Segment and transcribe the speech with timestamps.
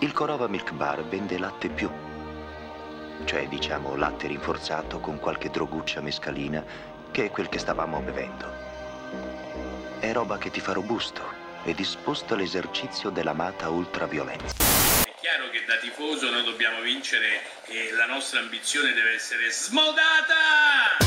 [0.00, 1.90] Il Corova Milk Bar vende latte più,
[3.24, 6.62] cioè diciamo latte rinforzato con qualche droguccia mescalina,
[7.10, 8.52] che è quel che stavamo bevendo.
[9.98, 11.22] È roba che ti fa robusto
[11.64, 14.64] e disposto all'esercizio dell'amata ultraviolenza.
[15.04, 21.05] È chiaro che da tifoso noi dobbiamo vincere e la nostra ambizione deve essere smodata!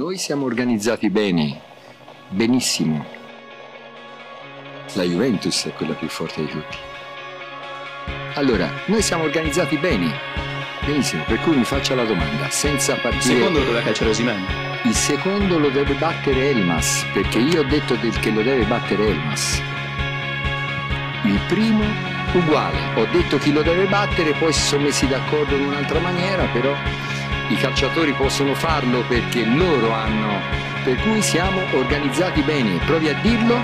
[0.00, 1.60] Noi siamo organizzati bene,
[2.30, 3.04] benissimo.
[4.94, 6.78] La Juventus è quella più forte di tutti.
[8.36, 10.10] Allora, noi siamo organizzati bene,
[10.86, 13.34] benissimo, per cui mi faccia la domanda, senza Il partire...
[13.34, 14.44] secondo lo doveva calciare Osimhen.
[14.84, 19.06] Il secondo lo deve battere Elmas, perché io ho detto del- che lo deve battere
[19.06, 19.62] Elmas.
[21.24, 21.84] Il primo
[22.32, 26.46] uguale, ho detto chi lo deve battere, poi si sono messi d'accordo in un'altra maniera,
[26.46, 26.74] però
[27.50, 30.40] i calciatori possono farlo perché loro hanno.
[30.84, 33.60] Per cui siamo organizzati bene, provi a dirlo?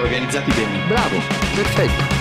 [0.00, 0.84] Organizzati bene.
[0.86, 1.18] Bravo,
[1.54, 2.15] perfetto.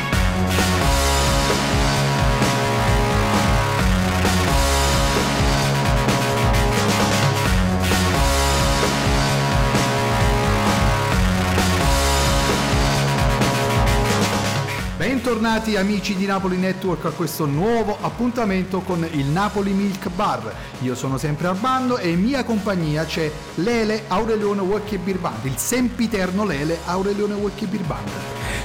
[15.46, 20.52] Bentornati amici di Napoli Network a questo nuovo appuntamento con il Napoli Milk Bar.
[20.80, 25.56] Io sono sempre Armando e in mia compagnia c'è Lele Aurelione Walkie Beer Band, il
[25.58, 28.10] sempiterno Lele Aurelione Walkie Beer Band.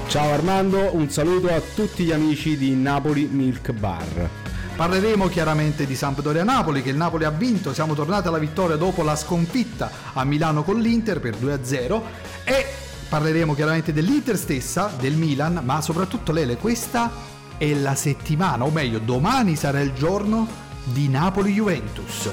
[0.06, 4.30] Ciao Armando, un saluto a tutti gli amici di Napoli Milk Bar.
[4.74, 9.02] Parleremo chiaramente di Sampdoria Napoli che il Napoli ha vinto, siamo tornati alla vittoria dopo
[9.02, 12.00] la sconfitta a Milano con l'Inter per 2-0
[12.44, 12.79] e
[13.10, 17.10] parleremo chiaramente dell'Inter stessa, del Milan, ma soprattutto Lele, questa
[17.58, 20.46] è la settimana, o meglio domani sarà il giorno
[20.84, 22.30] di Napoli-Juventus.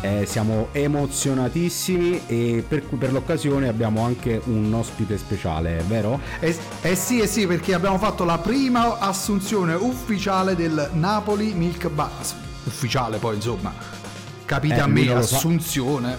[0.00, 6.18] Eh, siamo emozionatissimi e per, per l'occasione abbiamo anche un ospite speciale, vero?
[6.40, 11.88] Eh, eh sì, eh sì, perché abbiamo fatto la prima assunzione ufficiale del Napoli Milk
[11.88, 12.10] Bar.
[12.64, 13.72] Ufficiale poi, insomma.
[14.46, 16.16] Capite Eh, a me, assunzione.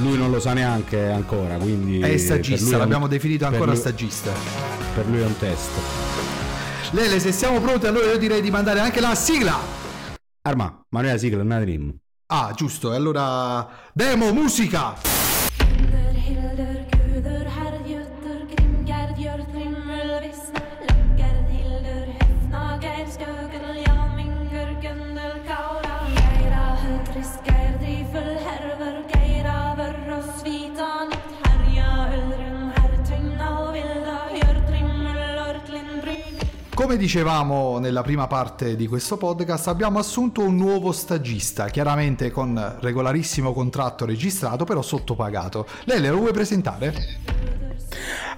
[0.00, 2.00] Lui non lo sa neanche ancora, quindi...
[2.00, 4.32] È per stagista, è un- l'abbiamo definito per ancora lui- stagista.
[4.94, 5.70] Per lui è un test.
[6.90, 9.56] Lele, se siamo pronti, allora io direi di mandare anche la sigla.
[10.42, 11.94] Arma, ma noi la sigla, non la dream.
[12.26, 13.68] Ah, giusto, e allora.
[13.92, 15.13] Demo, musica!
[36.84, 42.76] Come dicevamo nella prima parte di questo podcast, abbiamo assunto un nuovo stagista, chiaramente con
[42.78, 45.66] regolarissimo contratto registrato, però sottopagato.
[45.84, 46.92] Lele, lo vuoi presentare?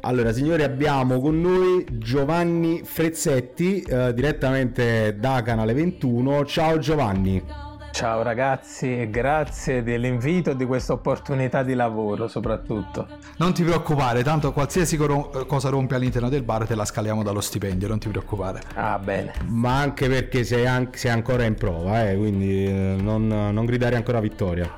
[0.03, 6.45] Allora, signori, abbiamo con noi Giovanni Frezzetti, eh, direttamente da Canale 21.
[6.45, 7.66] Ciao Giovanni.
[7.97, 13.07] Ciao ragazzi, e grazie dell'invito e di questa opportunità di lavoro soprattutto.
[13.39, 17.41] Non ti preoccupare, tanto qualsiasi coro- cosa rompe all'interno del bar te la scaliamo dallo
[17.41, 18.61] stipendio, non ti preoccupare.
[18.75, 19.33] Ah bene.
[19.47, 23.97] Ma anche perché sei, an- sei ancora in prova, eh, quindi eh, non, non gridare
[23.97, 24.71] ancora vittoria.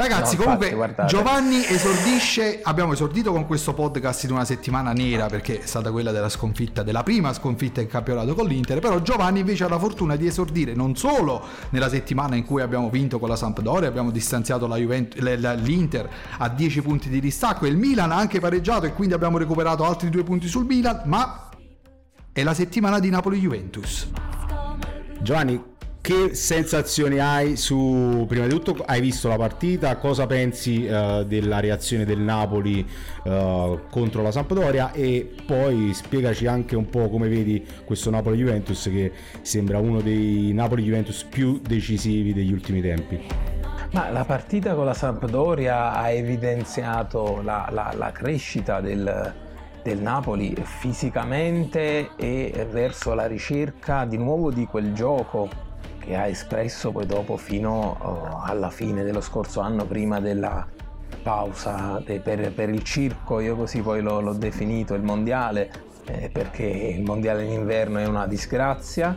[0.00, 1.06] Ragazzi, No, comunque infatti.
[1.08, 6.10] Giovanni esordisce, abbiamo esordito con questo podcast in una settimana nera perché è stata quella
[6.10, 10.16] della sconfitta, della prima sconfitta in campionato con l'Inter, però Giovanni invece ha la fortuna
[10.16, 14.66] di esordire non solo nella settimana in cui abbiamo vinto con la Sampdoria, abbiamo distanziato
[14.66, 18.40] la Juventus- le- la- l'Inter a 10 punti di distacco e il Milan ha anche
[18.40, 21.48] pareggiato e quindi abbiamo recuperato altri due punti sul Milan, ma
[22.32, 24.08] è la settimana di Napoli-Juventus.
[25.20, 25.62] Giovanni,
[26.00, 28.24] che sensazioni hai su...
[28.26, 32.86] Prima di tutto hai visto la partita, cosa pensi eh, della reazione del Napoli
[33.24, 39.12] eh, contro la Sampdoria e poi spiegaci anche un po' come vedi questo Napoli-Juventus che
[39.42, 43.20] sembra uno dei Napoli-Juventus più decisivi degli ultimi tempi.
[43.92, 49.34] Ma la partita con la Sampdoria ha evidenziato la, la- la crescita del,
[49.82, 55.68] del Napoli fisicamente e verso la ricerca di nuovo di quel gioco
[56.10, 60.66] che ha espresso poi dopo fino oh, alla fine dello scorso anno, prima della
[61.22, 65.70] pausa de- per, per il circo, io così poi l'ho, l'ho definito il mondiale,
[66.06, 69.16] eh, perché il mondiale in inverno è una disgrazia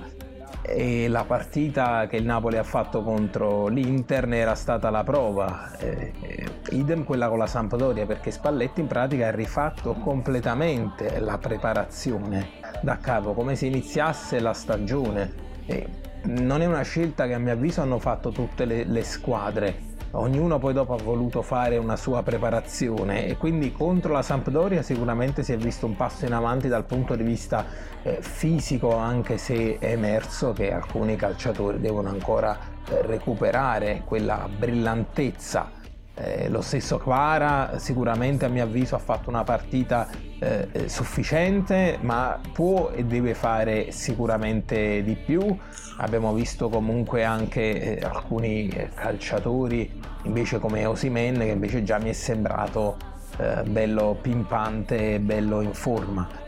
[0.61, 5.75] e la partita che il Napoli ha fatto contro l'Inter ne era stata la prova,
[5.79, 11.39] eh, eh, idem quella con la Sampdoria perché Spalletti in pratica ha rifatto completamente la
[11.39, 12.51] preparazione
[12.83, 15.51] da capo, come se iniziasse la stagione.
[15.65, 19.91] E non è una scelta che a mio avviso hanno fatto tutte le, le squadre.
[20.11, 25.41] Ognuno poi dopo ha voluto fare una sua preparazione e quindi contro la Sampdoria sicuramente
[25.41, 27.65] si è visto un passo in avanti dal punto di vista
[28.03, 32.55] eh, fisico anche se è emerso che alcuni calciatori devono ancora
[32.89, 35.81] eh, recuperare quella brillantezza
[36.15, 40.07] eh, lo stesso Quara sicuramente a mio avviso ha fatto una partita
[40.39, 45.57] eh, eh, sufficiente, ma può e deve fare sicuramente di più.
[45.97, 52.09] Abbiamo visto comunque anche eh, alcuni eh, calciatori invece come Osimen che invece già mi
[52.09, 52.97] è sembrato
[53.37, 56.41] eh, bello pimpante e bello in forma.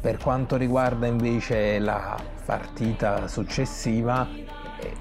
[0.00, 4.28] per quanto riguarda invece la partita successiva,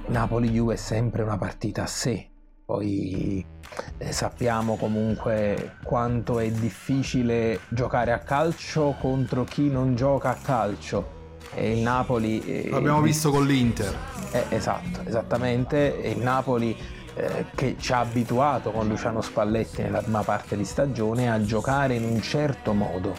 [0.07, 2.29] Napoli-Juve è sempre una partita a sé.
[2.65, 3.45] Poi
[4.09, 11.21] sappiamo comunque quanto è difficile giocare a calcio contro chi non gioca a calcio.
[11.55, 12.41] E il Napoli.
[12.43, 13.95] eh, L'abbiamo visto con l'Inter.
[14.31, 16.01] eh, esatto, esattamente.
[16.01, 16.75] E il Napoli
[17.15, 21.93] eh, che ci ha abituato con Luciano Spalletti nella prima parte di stagione a giocare
[21.93, 23.13] in un certo modo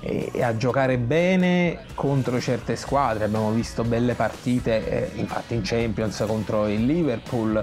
[0.00, 3.24] e, e a giocare bene contro certe squadre.
[3.24, 7.62] Abbiamo visto belle partite, eh, infatti in Champions contro il Liverpool,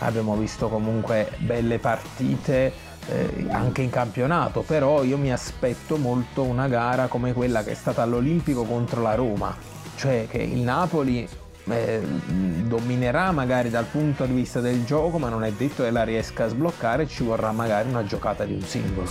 [0.00, 2.72] abbiamo visto comunque belle partite
[3.08, 7.74] eh, anche in campionato, però io mi aspetto molto una gara come quella che è
[7.74, 9.56] stata all'Olimpico contro la Roma,
[9.96, 11.26] cioè che il Napoli
[11.64, 12.00] eh,
[12.64, 16.44] dominerà magari dal punto di vista del gioco, ma non è detto che la riesca
[16.44, 19.08] a sbloccare, ci vorrà magari una giocata di un singolo.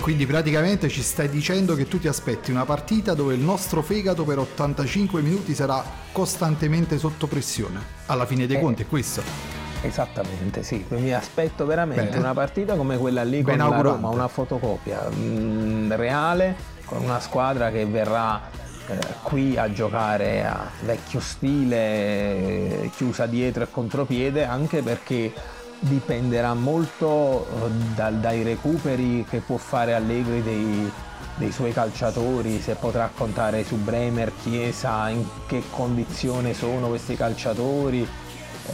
[0.00, 4.24] Quindi praticamente ci stai dicendo che tu ti aspetti una partita dove il nostro fegato
[4.24, 7.78] per 85 minuti sarà costantemente sotto pressione.
[8.06, 8.60] Alla fine dei Eh.
[8.60, 9.59] conti è questo.
[9.82, 12.18] Esattamente, sì, mi aspetto veramente Bene.
[12.18, 13.80] una partita come quella lì con la.
[13.80, 16.54] Roma, una fotocopia mm, reale
[16.84, 18.40] con una squadra che verrà
[18.88, 25.32] eh, qui a giocare a vecchio stile, chiusa dietro e contropiede, anche perché
[25.78, 30.92] dipenderà molto eh, dal- dai recuperi che può fare Allegri dei,
[31.36, 38.06] dei suoi calciatori, se potrà contare su Bremer, Chiesa, in che condizione sono questi calciatori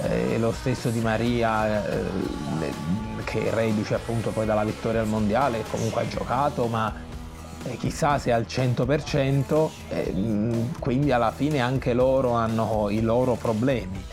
[0.03, 2.05] eh, lo stesso Di Maria eh,
[3.25, 6.93] che reduce appunto poi dalla vittoria al mondiale comunque ha giocato ma
[7.67, 10.15] eh, chissà se al 100% eh,
[10.79, 14.05] quindi alla fine anche loro hanno i loro problemi.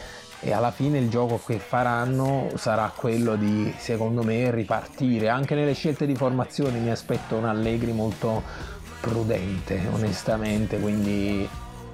[0.45, 5.29] E alla fine il gioco che faranno sarà quello di secondo me ripartire.
[5.29, 8.43] Anche nelle scelte di formazione mi aspetto un Allegri molto
[8.99, 11.47] prudente onestamente quindi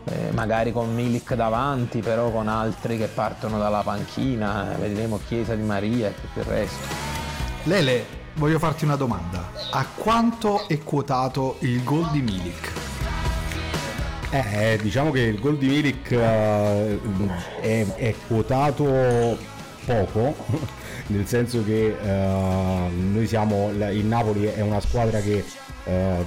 [0.10, 5.56] eh, magari con Milik davanti, però con altri che partono dalla panchina, eh, vedremo Chiesa
[5.56, 6.88] di Maria e tutto il resto.
[7.64, 9.52] Lele, voglio farti una domanda.
[9.72, 12.72] A quanto è quotato il gol di Milik?
[14.32, 17.00] Eh, diciamo che il gol di Milik eh,
[17.62, 19.38] è, è quotato
[19.86, 20.36] poco,
[21.08, 25.44] nel senso che eh, noi siamo, il Napoli è una squadra che
[25.86, 26.26] eh,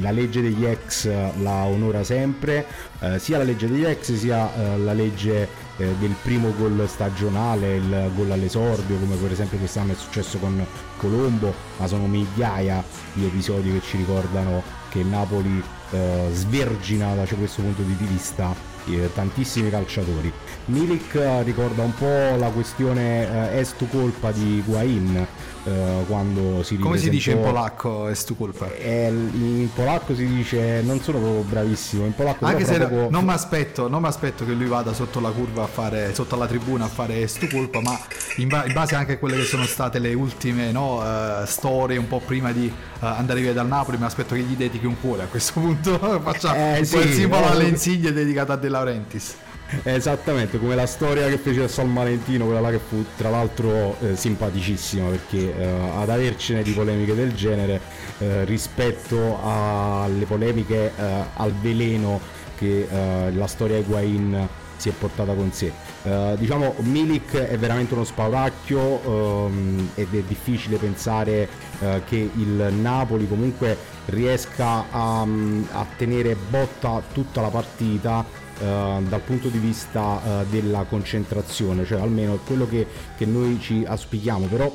[0.00, 1.08] la legge degli ex
[1.40, 2.66] la onora sempre,
[3.00, 7.76] eh, sia la legge degli ex sia eh, la legge eh, del primo gol stagionale,
[7.76, 10.64] il gol all'esordio, come per esempio quest'anno è successo con
[10.96, 12.82] Colombo, ma sono migliaia
[13.14, 18.54] di episodi che ci ricordano che il Napoli eh, svergina da questo punto di vista
[18.86, 20.32] eh, tantissimi calciatori.
[20.66, 25.26] Milik eh, ricorda un po' la questione eh, est colpa di Guain
[25.64, 28.72] eh, quando si Come si dice in ripresentò- polacco è stu colpa?
[28.74, 33.24] Eh, in polacco si dice non sono proprio bravissimo in polacco Anche se proprio- non
[33.24, 36.46] mi aspetto, non mi aspetto che lui vada sotto la curva a fare, sotto la
[36.46, 37.98] tribuna a fare stu colpa, ma
[38.36, 41.96] in, ba- in base anche a quelle che sono state le ultime no, eh, storie
[41.98, 42.72] un po' prima di eh,
[43.06, 45.98] andare via dal Napoli, mi aspetto che gli dedichi un cuore a questo punto.
[46.22, 49.34] Faccia Eh, sì, il simbolo alle insigne dedicato a De Laurentiis.
[49.84, 53.96] Esattamente, come la storia che fece a San Valentino, quella là che fu tra l'altro
[54.00, 55.64] eh, simpaticissima perché eh,
[55.96, 57.80] ad avercene di polemiche del genere
[58.18, 62.20] eh, rispetto alle polemiche eh, al veleno
[62.56, 65.72] che eh, la storia Higuain si è portata con sé.
[66.02, 71.48] Eh, diciamo Milik è veramente uno spauracchio ehm, ed è difficile pensare
[71.80, 79.48] eh, che il Napoli comunque riesca a, a tenere botta tutta la partita dal punto
[79.48, 82.86] di vista eh, della concentrazione, cioè almeno quello che,
[83.16, 84.70] che noi ci auspichiamo, però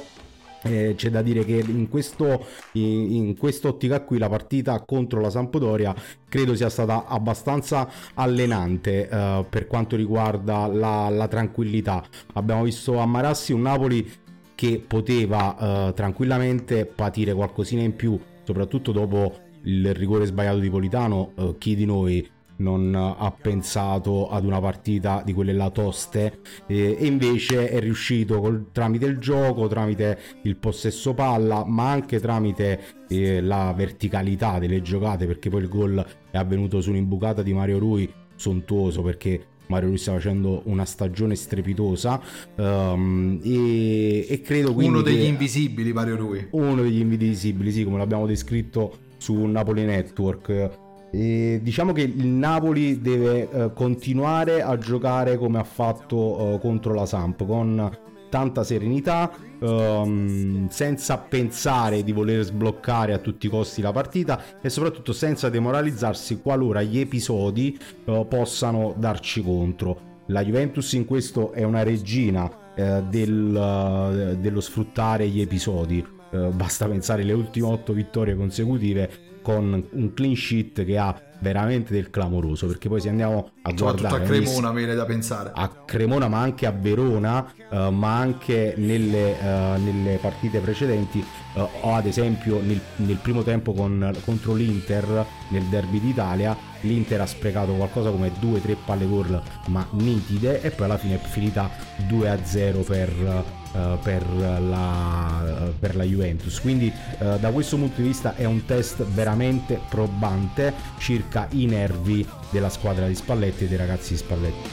[0.64, 5.30] eh, c'è da dire che in, questo, in, in quest'ottica qui la partita contro la
[5.30, 5.94] Sampdoria
[6.28, 12.04] credo sia stata abbastanza allenante eh, per quanto riguarda la, la tranquillità.
[12.34, 14.12] Abbiamo visto a Marassi un Napoli
[14.56, 21.32] che poteva eh, tranquillamente patire qualcosina in più, soprattutto dopo il rigore sbagliato di Politano.
[21.36, 22.28] eh, chi di noi
[22.58, 28.40] non ha pensato ad una partita di quelle là toste eh, e invece è riuscito
[28.40, 34.82] col, tramite il gioco, tramite il possesso palla, ma anche tramite eh, la verticalità delle
[34.82, 39.90] giocate, perché poi il gol è avvenuto su un'imbucata di Mario Rui sontuoso perché Mario
[39.90, 42.22] Rui sta facendo una stagione strepitosa
[42.56, 46.48] um, e, e, credo quindi uno degli invisibili Mario Rui.
[46.52, 50.84] Uno degli invisibili sì come l'abbiamo descritto su Napoli Network
[51.16, 56.94] e diciamo che il Napoli deve uh, continuare a giocare come ha fatto uh, contro
[56.94, 57.98] la Samp con
[58.30, 64.70] tanta serenità um, senza pensare di voler sbloccare a tutti i costi la partita e
[64.70, 70.24] soprattutto senza demoralizzarsi qualora gli episodi uh, possano darci contro.
[70.28, 76.06] La Juventus in questo è una regina uh, del, uh, dello sfruttare gli episodi.
[76.52, 82.10] basta pensare alle ultime otto vittorie consecutive con un clean sheet che ha veramente del
[82.10, 85.52] clamoroso perché poi se andiamo a guardare a Cremona mi viene da pensare.
[85.54, 91.24] A Cremona ma anche a Verona uh, ma anche nelle, uh, nelle partite precedenti
[91.54, 97.22] uh, o ad esempio nel, nel primo tempo con, contro l'Inter nel derby d'Italia l'Inter
[97.22, 101.70] ha sprecato qualcosa come 2-3 palle gol ma nitide e poi alla fine è finita
[102.08, 106.62] 2-0 per Uh, per, la, per, la, Juventus.
[106.62, 106.90] Quindi
[107.20, 112.70] uh, da questo punto di vista è un test veramente probante circa i nervi della
[112.70, 114.70] squadra di Spalletti e dei ragazzi di Spalletti.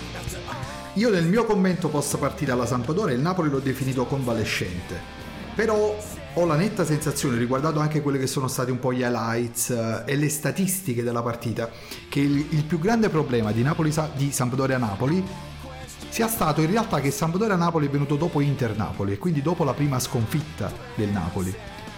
[0.94, 5.00] Io nel mio commento post partita alla Sampdoria il Napoli l'ho definito convalescente,
[5.54, 5.96] però
[6.34, 10.02] ho la netta sensazione, riguardando anche quelle che sono stati un po' gli highlights eh,
[10.06, 11.68] e le statistiche della partita,
[12.08, 15.24] che il, il più grande problema di, Napoli, di Sampdoria-Napoli
[16.08, 19.98] sia stato in realtà che Sampdoria-Napoli è venuto dopo Inter-Napoli e quindi dopo la prima
[19.98, 21.54] sconfitta del Napoli.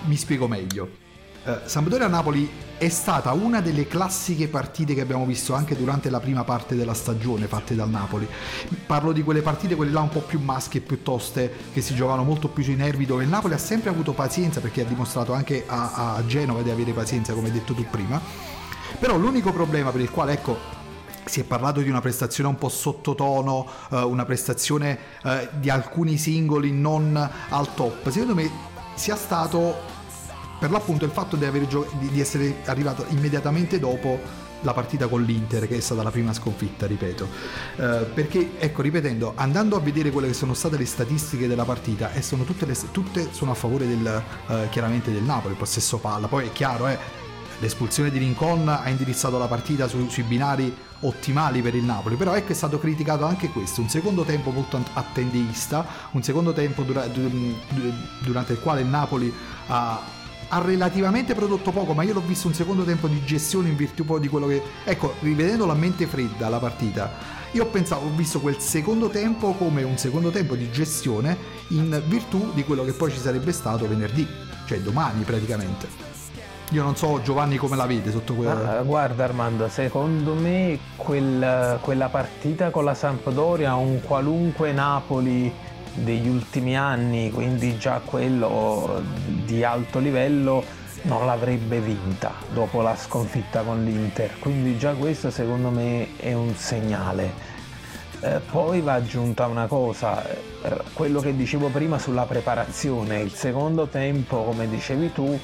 [0.07, 1.04] Mi spiego meglio.
[1.45, 6.43] Uh, Sampdoria-Napoli è stata una delle classiche partite che abbiamo visto anche durante la prima
[6.43, 8.27] parte della stagione fatte dal Napoli.
[8.87, 12.25] Parlo di quelle partite, quelle là un po' più maschie, più toste, che si giocavano
[12.25, 15.65] molto più sui nervi, dove il Napoli ha sempre avuto pazienza, perché ha dimostrato anche
[15.67, 18.19] a, a Genova di avere pazienza, come hai detto tu prima.
[18.99, 20.57] Però l'unico problema per il quale, ecco,
[21.27, 26.17] si è parlato di una prestazione un po' sottotono, eh, una prestazione eh, di alcuni
[26.17, 27.15] singoli non
[27.51, 28.09] al top.
[28.09, 28.51] Secondo me
[28.95, 29.93] sia stato
[30.65, 34.19] per l'appunto il fatto di, gio- di, essere arrivato immediatamente dopo
[34.63, 37.29] la partita con l'Inter, che è stata la prima sconfitta, ripeto.
[37.77, 42.15] Eh, perché, ecco, ripetendo, andando a vedere quelle che sono state le statistiche della partita,
[42.15, 45.99] e sono tutte, le, tutte sono a favore del, eh, chiaramente del Napoli, il possesso
[45.99, 46.29] palla.
[46.29, 46.97] Poi è chiaro, eh,
[47.59, 52.35] l'espulsione di Rincon ha indirizzato la partita su, sui binari ottimali per il Napoli, però
[52.35, 57.07] ecco è stato criticato anche questo, un secondo tempo molto attendeista, un secondo tempo dura,
[58.21, 59.31] durante il quale il Napoli
[59.67, 60.23] ha,
[60.55, 64.05] ha relativamente prodotto poco, ma io l'ho visto un secondo tempo di gestione in virtù
[64.05, 64.63] poi di quello che...
[64.85, 67.11] Ecco, rivedendo la mente fredda la partita,
[67.51, 71.37] io pensavo, ho visto quel secondo tempo come un secondo tempo di gestione
[71.69, 74.25] in virtù di quello che poi ci sarebbe stato venerdì,
[74.67, 75.89] cioè domani praticamente.
[76.71, 78.79] Io non so Giovanni come la vede sotto quella...
[78.79, 85.53] Ah, guarda Armando, secondo me quel, quella partita con la Sampdoria, un qualunque Napoli
[85.95, 89.03] degli ultimi anni, quindi già quello
[89.45, 90.65] di alto livello,
[91.03, 94.39] non l'avrebbe vinta dopo la sconfitta con l'Inter.
[94.39, 97.53] Quindi già questo secondo me è un segnale.
[98.21, 100.37] Eh, poi va aggiunta una cosa, eh,
[100.95, 105.39] quello che dicevo prima sulla preparazione, il secondo tempo, come dicevi tu,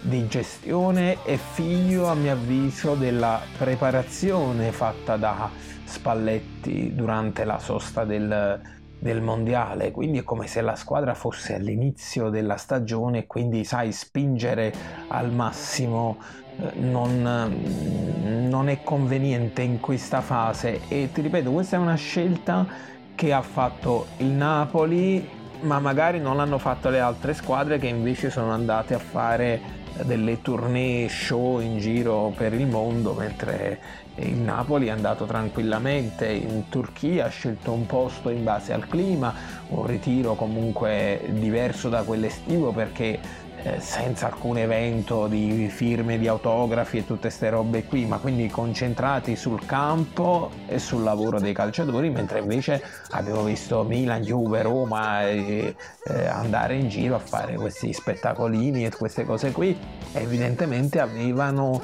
[0.00, 5.50] di gestione è figlio a mio avviso della preparazione fatta da
[5.84, 8.60] Spalletti durante la sosta del,
[9.04, 9.90] del mondiale.
[9.90, 14.72] Quindi è come se la squadra fosse all'inizio della stagione e quindi sai spingere
[15.08, 16.16] al massimo
[16.58, 20.88] eh, non, non è conveniente in questa fase.
[20.88, 22.66] E ti ripeto questa è una scelta
[23.14, 25.28] che ha fatto il Napoli
[25.60, 30.42] ma magari non l'hanno fatto le altre squadre che invece sono andate a fare delle
[30.42, 33.78] tournée show in giro per il mondo, mentre
[34.16, 39.34] il Napoli è andato tranquillamente in Turchia, ha scelto un posto in base al clima,
[39.68, 46.98] un ritiro comunque diverso da quell'estivo perché eh, senza alcun evento di firme di autografi
[46.98, 52.10] e tutte queste robe qui, ma quindi concentrati sul campo e sul lavoro dei calciatori,
[52.10, 57.92] mentre invece abbiamo visto Milan, Juve, Roma eh, eh, andare in giro a fare questi
[57.92, 59.74] spettacolini e queste cose qui,
[60.12, 61.80] evidentemente avevano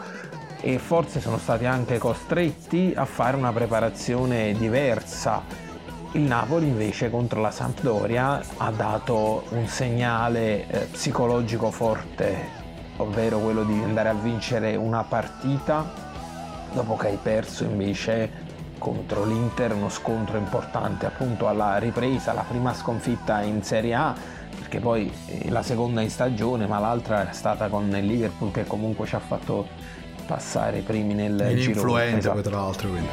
[0.60, 5.42] e forse sono stati anche costretti a fare una preparazione diversa.
[6.12, 12.36] Il Napoli invece contro la Sampdoria ha dato un segnale eh, psicologico forte,
[12.96, 16.08] ovvero quello di andare a vincere una partita
[16.72, 18.48] dopo che hai perso invece
[18.78, 24.14] contro l'Inter uno scontro importante appunto alla ripresa, la prima sconfitta in Serie A
[24.58, 28.64] perché poi eh, la seconda in stagione ma l'altra è stata con il Liverpool che
[28.64, 29.66] comunque ci ha fatto
[30.30, 32.34] passare i primi nel giro Influente esatto.
[32.34, 32.88] poi tra l'altro.
[32.88, 33.08] Quindi.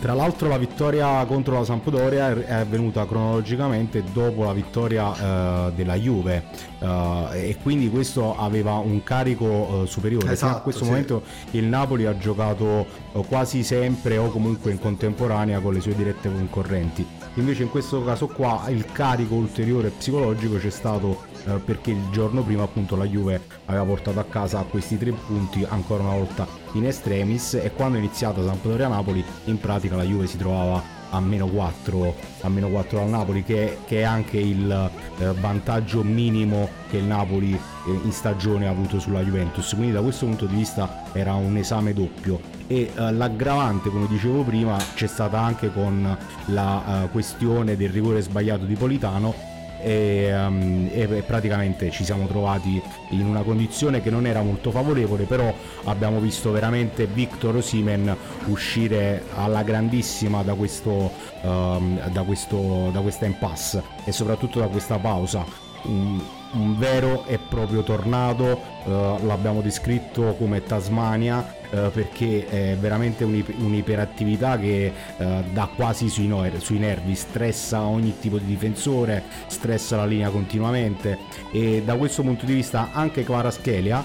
[0.00, 5.94] Tra l'altro la vittoria contro la Sampdoria è avvenuta cronologicamente dopo la vittoria eh, della
[5.94, 6.44] Juve
[6.78, 10.22] eh, e quindi questo aveva un carico eh, superiore.
[10.22, 10.90] Fino a Esatto, questo sì.
[10.90, 15.94] momento il Napoli ha giocato eh, quasi sempre o comunque in contemporanea con le sue
[15.94, 17.06] dirette concorrenti.
[17.34, 22.42] Invece in questo caso qua il carico ulteriore psicologico c'è stato eh, perché il giorno
[22.42, 26.86] prima appunto la Juve aveva portato a casa questi tre punti ancora una volta in
[26.86, 32.14] extremis e quando è iniziata Sampdoria-Napoli in pratica la Juve si trovava a meno 4
[32.42, 34.70] a meno 4 dal Napoli che, che è anche il
[35.18, 39.74] eh, vantaggio minimo che il Napoli eh, in stagione ha avuto sulla Juventus.
[39.74, 42.40] Quindi da questo punto di vista era un esame doppio.
[42.66, 46.16] E eh, l'aggravante come dicevo prima c'è stata anche con
[46.46, 49.49] la eh, questione del rigore sbagliato di Politano
[49.82, 55.24] e, ehm, e praticamente ci siamo trovati in una condizione che non era molto favorevole
[55.24, 55.52] però
[55.84, 61.10] abbiamo visto veramente Victor Osimen uscire alla grandissima da questo,
[61.42, 65.44] ehm, da questo da questa impasse e soprattutto da questa pausa.
[65.82, 66.20] Un,
[66.52, 73.54] un vero e proprio tornado eh, l'abbiamo descritto come Tasmania eh, perché è veramente un'ip-
[73.56, 80.30] un'iperattività che eh, dà quasi sui, nervi, stressa ogni tipo di difensore, stressa la linea
[80.30, 81.18] continuamente.
[81.52, 84.04] E da questo punto di vista anche Kvaratskhelia ha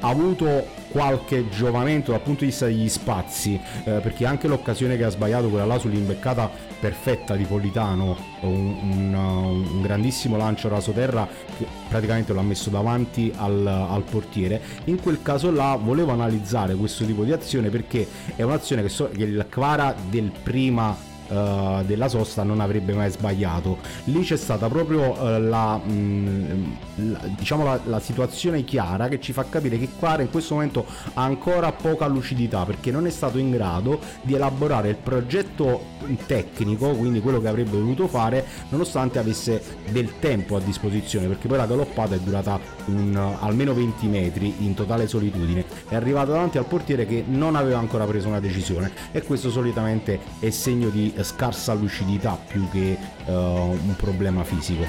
[0.00, 5.08] avuto qualche giovamento dal punto di vista degli spazi eh, perché anche l'occasione che ha
[5.08, 12.32] sbagliato quella là sull'imbeccata perfetta di Politano un, un, un grandissimo lancio rasoterra che praticamente
[12.32, 14.60] l'ha messo davanti al, al portiere.
[14.84, 19.08] In quel caso là volevo analizzare questo tipo di azione perché è un'azione che, so,
[19.10, 23.78] che il Kvara del prima eh, della sosta non avrebbe mai sbagliato.
[24.04, 29.32] Lì c'è stata proprio eh, la, mh, la- diciamo la, la situazione chiara che ci
[29.32, 33.38] fa capire che Quara in questo momento ha ancora poca lucidità perché non è stato
[33.38, 39.62] in grado di elaborare il progetto tecnico quindi quello che avrebbe voluto fare nonostante avesse
[39.90, 44.74] del tempo a disposizione perché poi la galoppata è durata un, almeno 20 metri in
[44.74, 45.64] totale solitudine.
[45.88, 50.18] È arrivato davanti al portiere che non aveva ancora preso una decisione e questo solitamente
[50.38, 54.84] è segno di scarsa lucidità più che eh, un problema fisico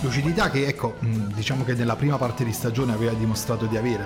[0.00, 4.04] Lucidità che ecco, mh, diciamo che nella prima parte di stagione aveva dimostrato di avere.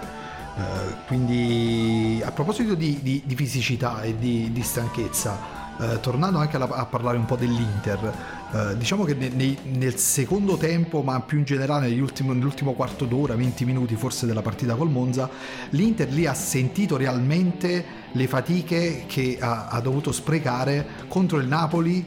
[0.58, 5.38] Eh, quindi a proposito di, di- di fisicità e di, di stanchezza,
[5.80, 8.12] eh, tornando anche alla- a parlare un po' dell'Inter,
[8.52, 13.04] eh, diciamo che ne- nei- nel secondo tempo, ma più in generale ultimi- nell'ultimo quarto
[13.04, 15.28] d'ora, 20 minuti forse della partita col Monza,
[15.70, 22.04] l'Inter lì ha sentito realmente le fatiche che ha, ha dovuto sprecare contro il Napoli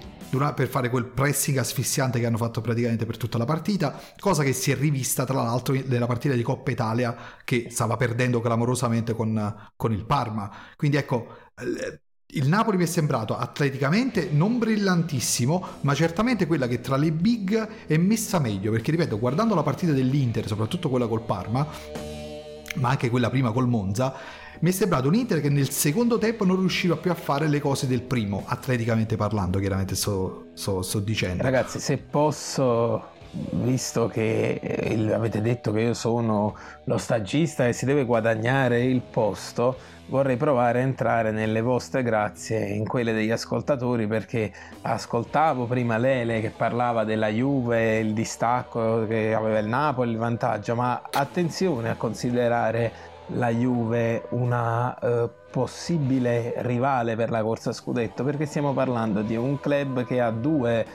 [0.53, 4.53] per fare quel pressing asfissiante che hanno fatto praticamente per tutta la partita, cosa che
[4.53, 9.55] si è rivista tra l'altro nella partita di Coppa Italia che stava perdendo clamorosamente con,
[9.75, 10.51] con il Parma.
[10.75, 11.27] Quindi ecco,
[12.33, 17.87] il Napoli mi è sembrato atleticamente non brillantissimo, ma certamente quella che tra le big
[17.87, 21.65] è messa meglio, perché ripeto, guardando la partita dell'Inter, soprattutto quella col Parma,
[22.75, 24.13] ma anche quella prima col Monza,
[24.59, 27.59] mi è sembrato un Inter che nel secondo tempo non riusciva più a fare le
[27.59, 31.41] cose del primo, atleticamente parlando, chiaramente sto, sto- sto dicendo.
[31.41, 33.05] Ragazzi, se posso,
[33.53, 39.01] visto che eh, avete detto che io sono lo stagista e si deve guadagnare il
[39.01, 45.97] posto, vorrei provare a entrare nelle vostre grazie, in quelle degli ascoltatori, perché ascoltavo prima
[45.97, 51.89] Lele che parlava della Juve, il distacco che aveva il Napoli, il vantaggio, ma attenzione
[51.89, 59.21] a considerare la Juve una eh, possibile rivale per la corsa scudetto, perché stiamo parlando
[59.21, 60.85] di un club che ha due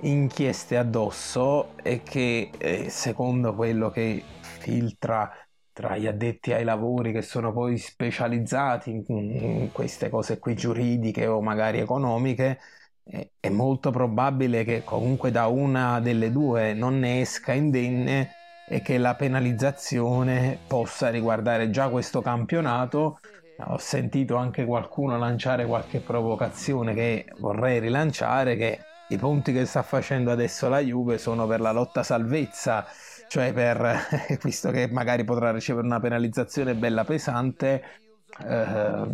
[0.00, 5.30] inchieste addosso e che eh, secondo quello che filtra
[5.76, 11.42] tra gli addetti ai lavori che sono poi specializzati in, queste cose qui giuridiche o
[11.42, 12.58] magari economiche
[13.04, 18.30] eh, è molto probabile che comunque da una delle due non ne esca indenne
[18.66, 23.20] e che la penalizzazione possa riguardare già questo campionato.
[23.66, 29.82] Ho sentito anche qualcuno lanciare qualche provocazione che vorrei rilanciare che i punti che sta
[29.82, 32.86] facendo adesso la Juve sono per la lotta salvezza,
[33.28, 38.04] cioè per visto che magari potrà ricevere una penalizzazione bella pesante
[38.44, 39.06] eh,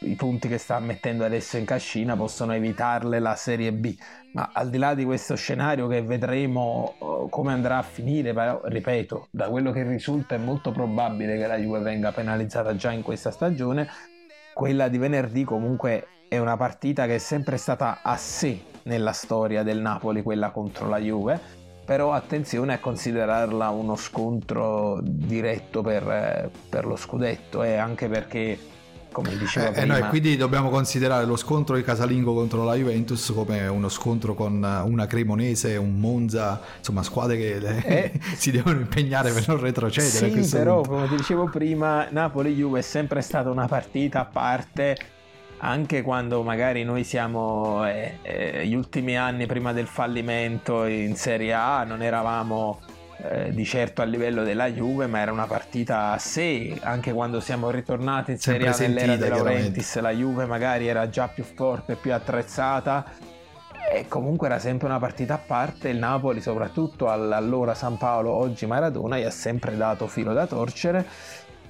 [0.00, 3.94] i punti che sta mettendo adesso in cascina possono evitarle la Serie B.
[4.32, 8.60] Ma al di là di questo scenario che vedremo eh, come andrà a finire, però
[8.64, 13.02] ripeto, da quello che risulta è molto probabile che la Juve venga penalizzata già in
[13.02, 13.88] questa stagione.
[14.52, 19.62] Quella di venerdì comunque è una partita che è sempre stata a sé nella storia
[19.62, 21.40] del Napoli, quella contro la Juve.
[21.84, 28.58] Però attenzione a considerarla uno scontro diretto per, per lo scudetto e eh, anche perché
[29.12, 33.32] come dicevo eh, eh no, quindi dobbiamo considerare lo scontro di Casalingo contro la Juventus
[33.34, 39.32] come uno scontro con una Cremonese un Monza insomma squadre che eh, si devono impegnare
[39.32, 40.90] per non retrocedere sì però punto.
[40.90, 44.96] come ti dicevo prima Napoli-Juve è sempre stata una partita a parte
[45.62, 51.52] anche quando magari noi siamo eh, eh, gli ultimi anni prima del fallimento in Serie
[51.52, 52.80] A, non eravamo
[53.22, 57.40] eh, di certo a livello della Juve, ma era una partita a sé, anche quando
[57.40, 61.96] siamo ritornati in Serie A nell'era De Laurentiis, la Juve magari era già più forte,
[61.96, 63.04] più attrezzata
[63.92, 68.64] e comunque era sempre una partita a parte, il Napoli soprattutto all'allora San Paolo, oggi
[68.66, 71.04] Maradona, gli ha sempre dato filo da torcere.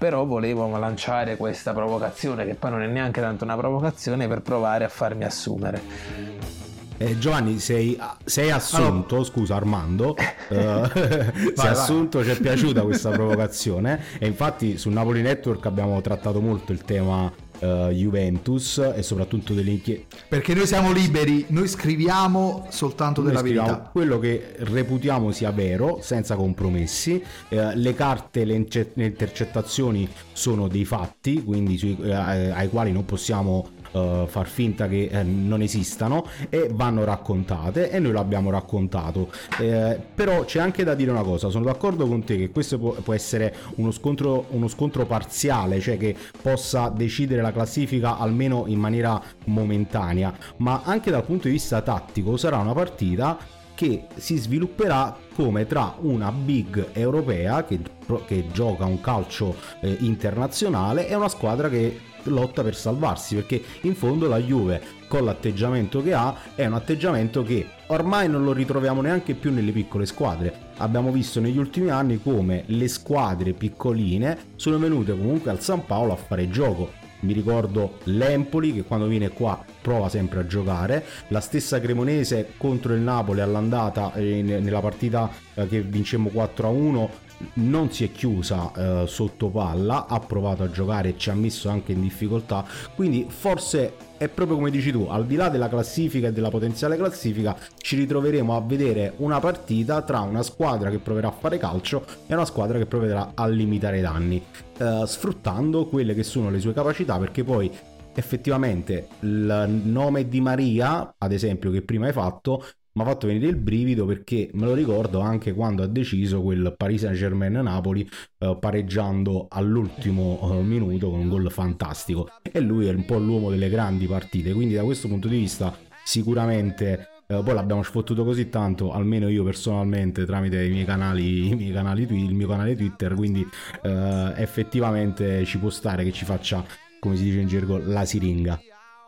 [0.00, 4.84] Però volevo lanciare questa provocazione che poi non è neanche tanto una provocazione per provare
[4.84, 6.69] a farmi assumere
[7.02, 9.30] eh, Giovanni, sei, sei assunto, allora...
[9.30, 10.10] scusa Armando,
[10.50, 10.54] uh,
[10.92, 12.26] sei vai, assunto, vai.
[12.26, 17.32] ci è piaciuta questa provocazione e infatti su Napoli Network abbiamo trattato molto il tema
[17.60, 20.18] uh, Juventus e soprattutto delle inchieste.
[20.28, 23.88] Perché noi siamo liberi, noi scriviamo soltanto noi della verità.
[23.90, 27.22] Quello che reputiamo sia vero, senza compromessi.
[27.48, 32.92] Uh, le carte, le, ince- le, intercettazioni sono dei fatti, quindi sui, uh, ai quali
[32.92, 38.50] non possiamo uh, far finta che eh, non esistano e vanno raccontate e noi l'abbiamo
[38.50, 39.30] raccontato.
[39.58, 42.92] Eh, però c'è anche da dire una cosa, sono d'accordo con te che questo può,
[42.92, 48.78] può essere uno scontro, uno scontro parziale, cioè che possa decidere la classifica almeno in
[48.78, 53.38] maniera momentanea, ma anche dal punto di vista tattico sarà una partita
[53.80, 57.80] che si svilupperà come tra una big europea che,
[58.26, 63.94] che gioca un calcio eh, internazionale e una squadra che lotta per salvarsi perché in
[63.94, 69.00] fondo la Juve con l'atteggiamento che ha è un atteggiamento che ormai non lo ritroviamo
[69.00, 70.68] neanche più nelle piccole squadre.
[70.76, 76.12] Abbiamo visto negli ultimi anni come le squadre piccoline sono venute comunque al San Paolo
[76.12, 77.08] a fare gioco.
[77.22, 82.94] Mi ricordo l'Empoli che quando viene qua prova sempre a giocare, la stessa Cremonese contro
[82.94, 87.08] il Napoli all'andata eh, nella partita eh, che vincemmo 4-1
[87.54, 91.68] non si è chiusa eh, sotto palla, ha provato a giocare e ci ha messo
[91.68, 96.28] anche in difficoltà, quindi forse è proprio come dici tu, al di là della classifica
[96.28, 101.28] e della potenziale classifica, ci ritroveremo a vedere una partita tra una squadra che proverà
[101.28, 104.44] a fare calcio e una squadra che proverà a limitare i danni,
[104.76, 107.70] eh, sfruttando quelle che sono le sue capacità, perché poi
[108.14, 113.46] effettivamente il nome di Maria, ad esempio, che prima hai fatto, mi ha fatto venire
[113.46, 118.08] il brivido perché me lo ricordo anche quando ha deciso quel Paris Saint Germain Napoli
[118.38, 122.28] eh, pareggiando all'ultimo eh, minuto con un gol fantastico.
[122.42, 124.52] E lui è un po' l'uomo delle grandi partite.
[124.52, 129.44] Quindi da questo punto di vista sicuramente eh, poi l'abbiamo sfottuto così tanto almeno io
[129.44, 133.14] personalmente tramite i miei canali, i miei canali il mio canale Twitter.
[133.14, 133.46] Quindi
[133.82, 136.64] eh, effettivamente ci può stare che ci faccia
[136.98, 138.60] come si dice in gergo la siringa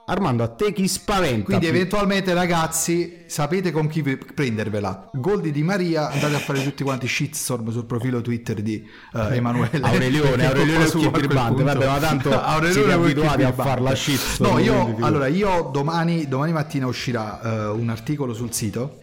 [0.05, 1.45] Armando, a te chi spaventa?
[1.45, 1.75] Quindi più?
[1.75, 5.11] eventualmente ragazzi sapete con chi prendervela.
[5.13, 9.81] Gol di Maria, andate a fare tutti quanti shitstorm sul profilo Twitter di uh, Emanuele.
[9.81, 14.53] Aurelione, Aurelione su birbante, vabbè ma tanto Aurelione siete abituati a fare la shitstorm.
[14.53, 19.01] No, io, allora, io domani, domani mattina uscirà uh, un articolo sul sito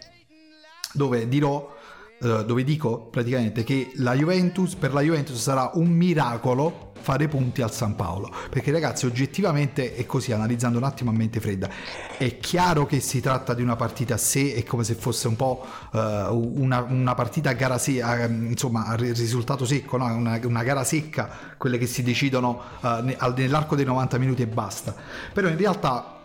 [0.92, 1.78] dove dirò
[2.20, 7.72] dove dico praticamente che la Juventus per la Juventus sarà un miracolo fare punti al
[7.72, 8.32] San Paolo.
[8.50, 11.70] Perché ragazzi, oggettivamente è così, analizzando un attimo a mente fredda,
[12.18, 15.36] è chiaro che si tratta di una partita a sé, è come se fosse un
[15.36, 20.06] po' uh, una, una, partita a gara secca, insomma, a risultato secco, no?
[20.06, 24.94] una, una, gara secca, quelle che si decidono uh, nell'arco dei 90 minuti e basta.
[25.34, 26.19] Però in realtà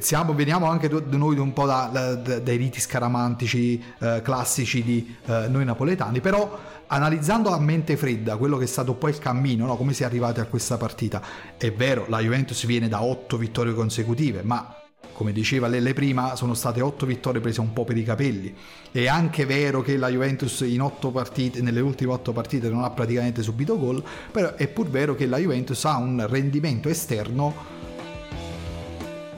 [0.00, 5.46] siamo, veniamo anche noi un po' da, da, dai riti scaramantici eh, classici di eh,
[5.48, 9.76] noi napoletani, però analizzando a mente fredda quello che è stato poi il cammino, no?
[9.76, 11.22] come si è arrivati a questa partita,
[11.56, 14.74] è vero, la Juventus viene da otto vittorie consecutive, ma
[15.18, 18.54] come diceva Lelle prima, sono state otto vittorie prese un po' per i capelli.
[18.92, 20.64] È anche vero che la Juventus
[21.12, 25.26] partite, nelle ultime otto partite non ha praticamente subito gol, però è pur vero che
[25.26, 27.77] la Juventus ha un rendimento esterno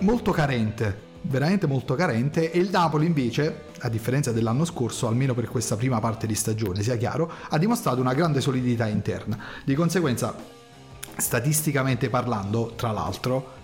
[0.01, 5.49] molto carente, veramente molto carente e il Napoli invece, a differenza dell'anno scorso, almeno per
[5.49, 9.39] questa prima parte di stagione, sia chiaro, ha dimostrato una grande solidità interna.
[9.65, 10.35] Di conseguenza
[11.17, 13.59] statisticamente parlando, tra l'altro,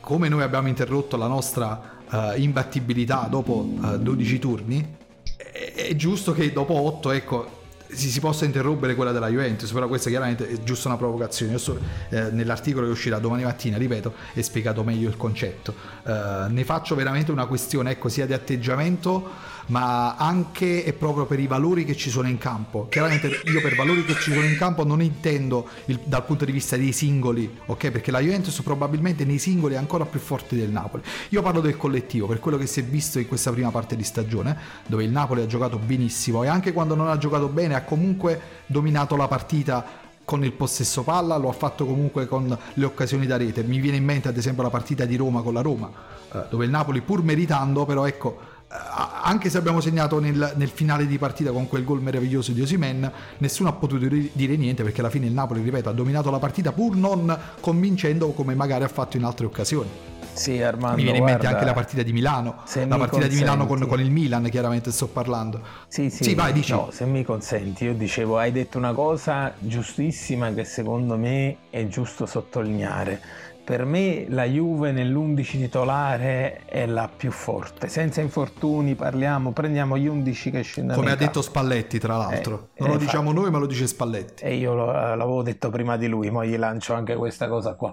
[0.00, 4.96] come noi abbiamo interrotto la nostra eh, imbattibilità dopo eh, 12 turni,
[5.36, 7.62] è, è giusto che dopo 8, ecco,
[7.94, 11.52] si, si possa interrompere quella della Juventus, però questa chiaramente è giusto una provocazione.
[11.52, 11.78] Io so,
[12.10, 15.74] eh, nell'articolo che uscirà domani mattina, ripeto, è spiegato meglio il concetto.
[16.04, 21.40] Eh, ne faccio veramente una questione, ecco, sia di atteggiamento, ma anche e proprio per
[21.40, 22.86] i valori che ci sono in campo.
[22.88, 26.52] Chiaramente io per valori che ci sono in campo non intendo il- dal punto di
[26.52, 27.90] vista dei singoli, ok?
[27.90, 31.02] Perché la Juventus probabilmente nei singoli è ancora più forte del Napoli.
[31.30, 34.04] Io parlo del collettivo, per quello che si è visto in questa prima parte di
[34.04, 37.82] stagione, dove il Napoli ha giocato benissimo e anche quando non ha giocato bene ha
[37.84, 43.26] comunque dominato la partita con il possesso palla, lo ha fatto comunque con le occasioni
[43.26, 43.62] da rete.
[43.62, 45.90] Mi viene in mente ad esempio la partita di Roma con la Roma,
[46.32, 48.38] eh, dove il Napoli pur meritando, però ecco,
[48.70, 48.74] eh,
[49.22, 53.10] anche se abbiamo segnato nel, nel finale di partita con quel gol meraviglioso di Osimen,
[53.38, 56.72] nessuno ha potuto dire niente perché alla fine il Napoli, ripeto, ha dominato la partita
[56.72, 60.12] pur non convincendo come magari ha fatto in altre occasioni.
[60.34, 63.34] Sì, Armando, Mi viene in mente guarda, anche la partita di Milano, la partita di
[63.36, 63.88] Milano con, consenti.
[63.88, 65.60] con il Milan, chiaramente sto parlando.
[65.88, 66.72] Sì, sì, Sì, vai, dici.
[66.72, 71.86] no, se mi consenti, io dicevo, hai detto una cosa giustissima che secondo me è
[71.86, 73.20] giusto sottolineare.
[73.64, 80.06] Per me la Juve nell'11 titolare è la più forte, senza infortuni parliamo, prendiamo gli
[80.06, 81.40] 11 che scendono Come ha detto.
[81.40, 82.68] Spalletti, tra l'altro.
[82.74, 84.44] Eh, non lo eh, diciamo noi, ma lo dice Spalletti.
[84.44, 87.72] E io lo- eh, l'avevo detto prima di lui, ma gli lancio anche questa cosa
[87.72, 87.90] qua.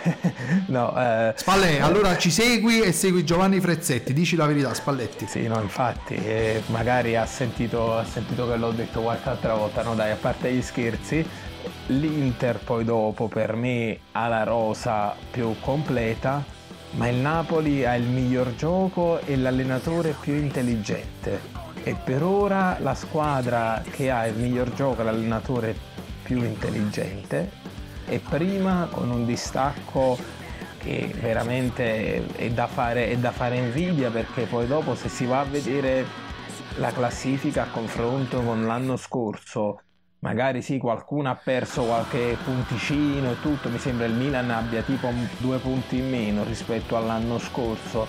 [0.68, 5.26] no, eh, Spalletti, allora ci segui e segui Giovanni Frezzetti, dici la verità, Spalletti.
[5.26, 9.82] Sì, no, infatti, eh, magari ha sentito, ha sentito che l'ho detto qualche altra volta,
[9.82, 11.50] no dai, a parte gli scherzi,
[11.86, 16.44] l'Inter poi dopo per me ha la rosa più completa,
[16.92, 21.40] ma il Napoli ha il miglior gioco e l'allenatore più intelligente.
[21.82, 25.74] E per ora la squadra che ha il miglior gioco e l'allenatore
[26.22, 27.50] più intelligente
[28.04, 30.18] è prima con un distacco
[30.78, 35.40] che veramente è da, fare, è da fare invidia perché poi dopo se si va
[35.40, 36.04] a vedere
[36.76, 39.80] la classifica a confronto con l'anno scorso
[40.22, 45.12] magari sì qualcuno ha perso qualche punticino e tutto mi sembra il Milan abbia tipo
[45.38, 48.06] due punti in meno rispetto all'anno scorso.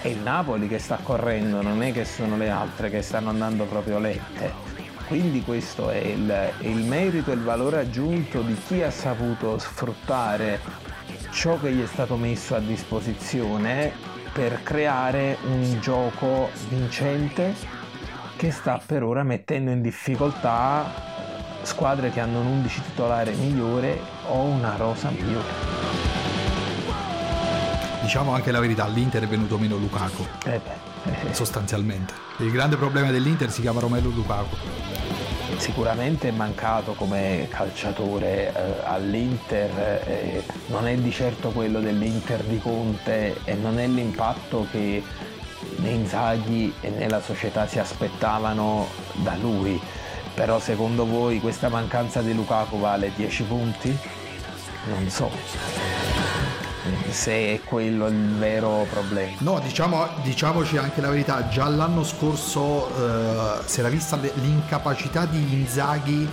[0.00, 3.64] È il Napoli che sta correndo non è che sono le altre che stanno andando
[3.64, 4.76] proprio lente
[5.06, 10.60] quindi questo è il, il merito e il valore aggiunto di chi ha saputo sfruttare
[11.30, 13.92] ciò che gli è stato messo a disposizione
[14.32, 17.54] per creare un gioco vincente
[18.36, 21.15] che sta per ora mettendo in difficoltà
[21.66, 26.14] squadre che hanno un 11 titolare migliore o una rosa migliore.
[28.00, 32.14] Diciamo anche la verità, all'Inter è venuto meno Lukaku, Eh beh, eh, sostanzialmente.
[32.38, 34.56] Il grande problema dell'Inter si chiama Romelu Lukaku.
[35.56, 42.58] sicuramente è mancato come calciatore eh, all'Inter, eh, non è di certo quello dell'Inter di
[42.60, 45.02] Conte e non è l'impatto che
[45.76, 49.80] né Inzaghi e né la società si aspettavano da lui.
[50.36, 53.98] Però secondo voi questa mancanza di Lukaku vale 10 punti?
[54.88, 55.30] Non so
[57.10, 59.36] se è quello il vero problema.
[59.38, 65.38] No, diciamo, diciamoci anche la verità, già l'anno scorso eh, si era vista l'incapacità di
[65.54, 66.28] Inzaghi eh,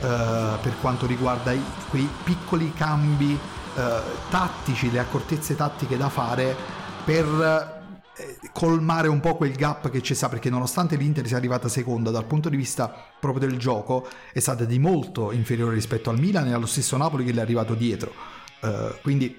[0.00, 3.38] per quanto riguarda i- quei piccoli cambi
[3.76, 6.54] eh, tattici, le accortezze tattiche da fare
[7.04, 7.73] per
[8.52, 12.24] colmare un po' quel gap che c'è sta perché nonostante l'Inter sia arrivata seconda dal
[12.24, 16.52] punto di vista proprio del gioco è stata di molto inferiore rispetto al Milan e
[16.52, 18.12] allo stesso Napoli che le è arrivato dietro.
[18.60, 19.36] Eh, quindi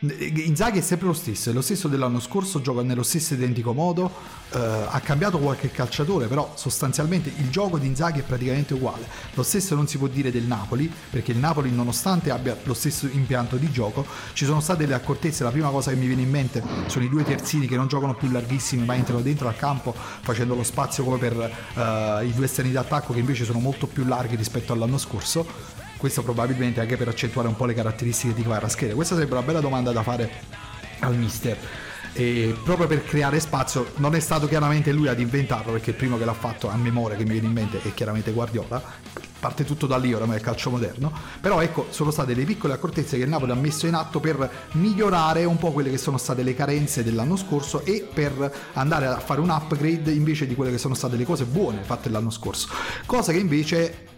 [0.00, 4.12] Inzaghi è sempre lo stesso, è lo stesso dell'anno scorso, gioca nello stesso identico modo,
[4.52, 9.08] eh, ha cambiato qualche calciatore, però sostanzialmente il gioco di Inzaghi è praticamente uguale.
[9.32, 13.08] Lo stesso non si può dire del Napoli, perché il Napoli nonostante abbia lo stesso
[13.10, 14.04] impianto di gioco,
[14.34, 17.08] ci sono state delle accortezze, la prima cosa che mi viene in mente sono i
[17.08, 21.04] due terzini che non giocano più larghissimi ma entrano dentro al campo facendo lo spazio
[21.04, 21.32] come per
[21.74, 26.22] eh, i due esterni d'attacco che invece sono molto più larghi rispetto all'anno scorso questo
[26.22, 28.94] probabilmente anche per accentuare un po' le caratteristiche di Kvaratskhelia.
[28.94, 30.30] Questa sarebbe una bella domanda da fare
[31.00, 31.56] al mister.
[32.12, 36.16] E proprio per creare spazio, non è stato chiaramente lui ad inventarlo, perché il primo
[36.16, 38.82] che l'ha fatto a memoria che mi viene in mente è chiaramente Guardiola.
[39.38, 41.12] Parte tutto da lì, oramai il calcio moderno.
[41.42, 44.50] Però ecco, sono state le piccole accortezze che il Napoli ha messo in atto per
[44.72, 49.18] migliorare un po' quelle che sono state le carenze dell'anno scorso e per andare a
[49.20, 52.68] fare un upgrade invece di quelle che sono state le cose buone fatte l'anno scorso.
[53.04, 54.15] Cosa che invece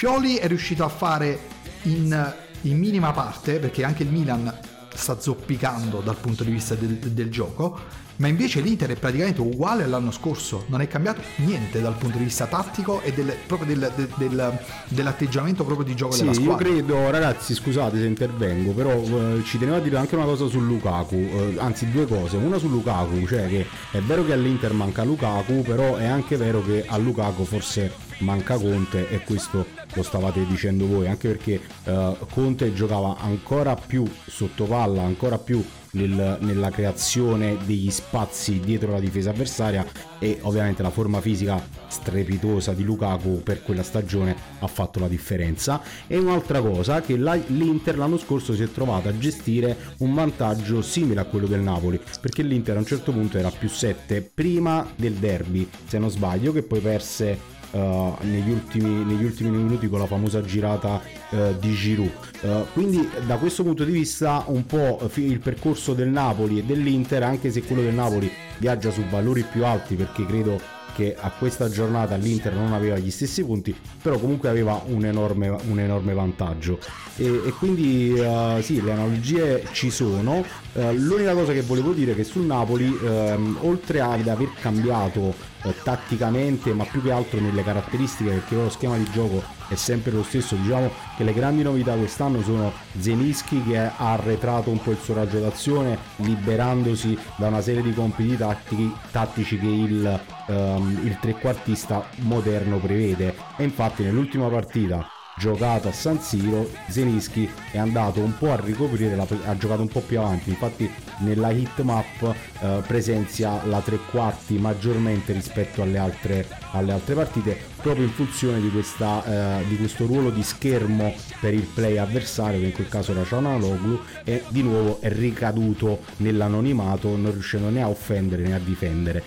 [0.00, 1.38] Pioli è riuscito a fare
[1.82, 4.50] in, in minima parte, perché anche il Milan
[4.94, 7.78] sta zoppicando dal punto di vista del, del gioco,
[8.16, 12.24] ma invece l'Inter è praticamente uguale all'anno scorso, non è cambiato niente dal punto di
[12.24, 14.58] vista tattico e del, proprio del, del- del-
[14.88, 16.64] dell'atteggiamento proprio di gioco Sì, della io squadra.
[16.66, 20.60] credo, ragazzi, scusate se intervengo, però eh, ci tenevo a dire anche una cosa su
[20.60, 22.38] Lukaku, eh, anzi due cose.
[22.38, 26.62] Una su Lukaku, cioè che è vero che all'Inter manca Lukaku, però è anche vero
[26.64, 32.16] che a Lukaku forse manca Conte e questo lo stavate dicendo voi, anche perché eh,
[32.32, 39.00] Conte giocava ancora più sotto palla, ancora più nel- nella creazione degli spazi dietro la
[39.00, 39.84] difesa avversaria
[40.20, 45.80] e ovviamente la forma fisica strepitosa di Lukaku per quella stagione ha fatto la differenza.
[46.06, 50.80] E un'altra cosa che la- l'Inter l'anno scorso si è trovata a gestire un vantaggio
[50.82, 54.86] simile a quello del Napoli perché l'Inter a un certo punto era più 7 prima
[54.94, 60.00] del derby se non sbaglio che poi perse Uh, negli, ultimi, negli ultimi minuti con
[60.00, 62.10] la famosa girata uh, di Giroud.
[62.40, 67.22] Uh, quindi da questo punto di vista un po' il percorso del Napoli e dell'Inter,
[67.22, 68.28] anche se quello del Napoli
[68.58, 73.10] viaggia su valori più alti perché credo che a questa giornata l'Inter non aveva gli
[73.10, 76.78] stessi punti, però comunque aveva un enorme, un enorme vantaggio.
[77.16, 80.44] E, e quindi eh, sì, le analogie ci sono.
[80.74, 85.34] Eh, l'unica cosa che volevo dire è che sul Napoli, ehm, oltre ad aver cambiato
[85.62, 90.10] eh, tatticamente, ma più che altro nelle caratteristiche, perché lo schema di gioco è sempre
[90.10, 94.90] lo stesso, diciamo che le grandi novità quest'anno sono Zelischi che ha arretrato un po'
[94.90, 101.00] il suo raggio d'azione, liberandosi da una serie di compiti tattici, tattici che il, ehm,
[101.04, 103.34] il trequartista moderno prevede.
[103.56, 105.06] E infatti nell'ultima partita
[105.40, 109.88] giocato a San Siro Zenischi è andato un po' a ricoprire la, ha giocato un
[109.88, 115.98] po' più avanti infatti nella hit map eh, presenzia la tre quarti maggiormente rispetto alle
[115.98, 121.14] altre, alle altre partite proprio in funzione di, questa, eh, di questo ruolo di schermo
[121.40, 126.00] per il play avversario che in quel caso era Cianaloglu e di nuovo è ricaduto
[126.18, 129.22] nell'anonimato non riuscendo né a offendere né a difendere.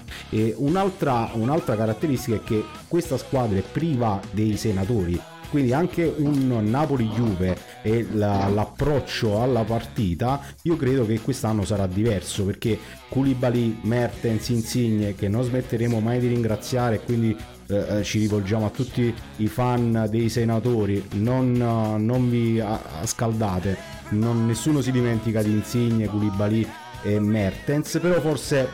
[0.55, 5.19] Un'altra, un'altra caratteristica è che questa squadra è priva dei senatori
[5.53, 12.43] quindi anche un Napoli-Juve e la- l'approccio alla partita io credo che quest'anno sarà diverso
[12.43, 17.37] perché Koulibaly, Mertens, Insigne che non smetteremo mai di ringraziare quindi
[17.67, 22.59] eh, eh, ci rivolgiamo a tutti i fan dei senatori non, non vi
[23.03, 23.77] scaldate
[24.09, 26.67] non- nessuno si dimentica di Insigne, Koulibaly
[27.03, 28.67] e Mertens però forse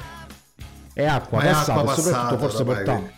[0.94, 3.18] è acqua è passata acqua e soprattutto passata, forse ormai, portava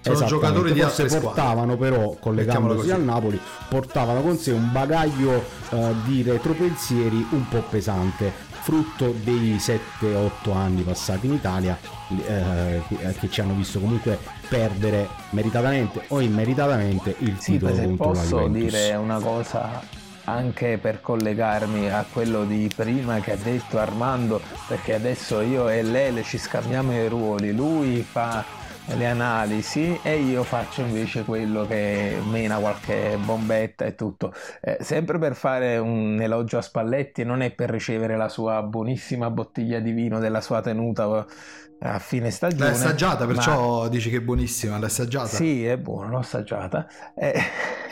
[0.00, 1.26] Sono giocatori di altre squadre.
[1.26, 7.62] portavano però collegandosi al Napoli portavano con sé un bagaglio eh, di retropensieri un po'
[7.68, 11.78] pesante frutto dei 7-8 anni passati in Italia
[12.26, 17.84] eh, che- che ci hanno visto comunque perdere meritatamente o immeritatamente il Sì, titolo se
[17.84, 18.70] contro la posso Juventus.
[18.70, 19.82] dire una cosa
[20.24, 25.82] anche per collegarmi a quello di prima che ha detto Armando, perché adesso io e
[25.82, 28.44] Lele ci scambiamo i ruoli, lui fa
[28.96, 34.32] le analisi e io faccio invece quello che mena qualche bombetta e tutto.
[34.60, 39.30] Eh, sempre per fare un elogio a Spalletti, non è per ricevere la sua buonissima
[39.30, 41.26] bottiglia di vino della sua tenuta
[41.80, 42.64] eh, a fine stagione.
[42.64, 45.28] L'hai assaggiata, ma- perciò dici che è buonissima, l'hai assaggiata?
[45.28, 46.86] sì, è buono, l'ho assaggiata.
[47.14, 47.40] Eh,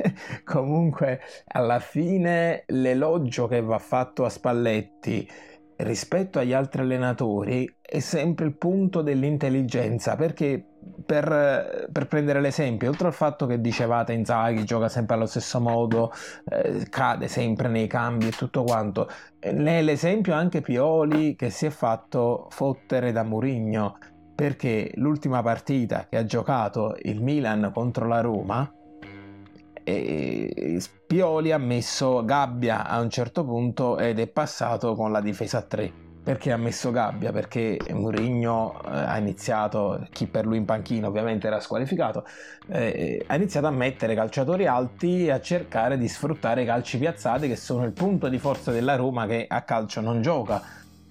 [0.45, 5.29] comunque, alla fine, l'elogio che va fatto a Spalletti
[5.79, 10.68] rispetto agli altri allenatori è sempre il punto dell'intelligenza, perché
[11.05, 16.13] per, per prendere l'esempio, oltre al fatto che dicevate Inzaghi gioca sempre allo stesso modo,
[16.49, 21.67] eh, cade sempre nei cambi e tutto quanto, eh, è l'esempio anche Pioli che si
[21.67, 23.99] è fatto fottere da Murigno
[24.35, 28.73] perché l'ultima partita che ha giocato il Milan contro la Roma
[29.83, 35.59] e Pioli ha messo Gabbia a un certo punto ed è passato con la difesa
[35.59, 40.67] a 3 perché ha messo Gabbia perché Mourinho eh, ha iniziato chi per lui in
[40.67, 42.27] panchina ovviamente era squalificato
[42.67, 47.49] eh, ha iniziato a mettere calciatori alti e a cercare di sfruttare i calci piazzati
[47.49, 50.63] che sono il punto di forza della Roma che a calcio non gioca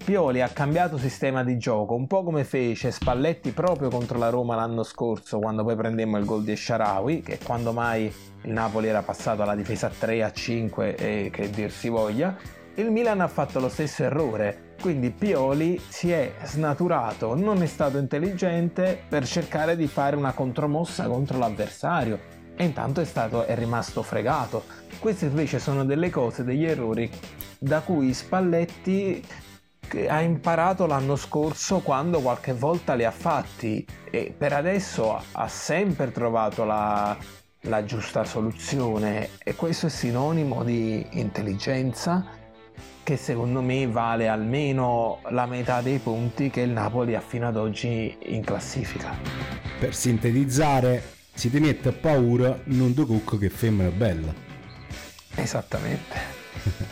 [0.04, 4.54] Pioli ha cambiato sistema di gioco, un po' come fece Spalletti proprio contro la Roma
[4.54, 9.02] l'anno scorso, quando poi prendemmo il gol di Sharawi, che quando mai il Napoli era
[9.02, 12.57] passato alla difesa a 3 a 5 e che dir si voglia.
[12.78, 17.98] Il Milan ha fatto lo stesso errore, quindi Pioli si è snaturato, non è stato
[17.98, 22.20] intelligente per cercare di fare una contromossa contro l'avversario
[22.54, 24.62] e intanto è, stato, è rimasto fregato.
[25.00, 27.10] Queste invece sono delle cose, degli errori
[27.58, 29.26] da cui Spalletti
[30.06, 36.12] ha imparato l'anno scorso quando qualche volta li ha fatti e per adesso ha sempre
[36.12, 37.16] trovato la,
[37.62, 42.37] la giusta soluzione e questo è sinonimo di intelligenza
[43.08, 47.56] che secondo me vale almeno la metà dei punti che il Napoli ha fino ad
[47.56, 49.16] oggi in classifica.
[49.78, 54.34] Per sintetizzare, si ti mette paura non do cucco che femmina bella.
[55.36, 56.16] Esattamente.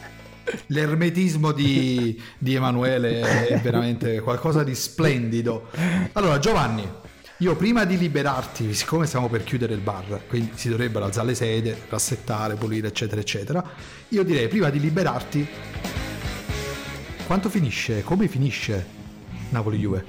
[0.68, 5.68] L'ermetismo di, di Emanuele è veramente qualcosa di splendido.
[6.12, 6.88] Allora, Giovanni,
[7.40, 11.34] io prima di liberarti, siccome stiamo per chiudere il bar, quindi si dovrebbero alzare le
[11.34, 13.62] sedie, rassettare, pulire, eccetera, eccetera,
[14.08, 15.46] io direi prima di liberarti,
[17.26, 18.04] quanto finisce?
[18.04, 18.86] Come finisce
[19.50, 20.04] Napoli-Juve?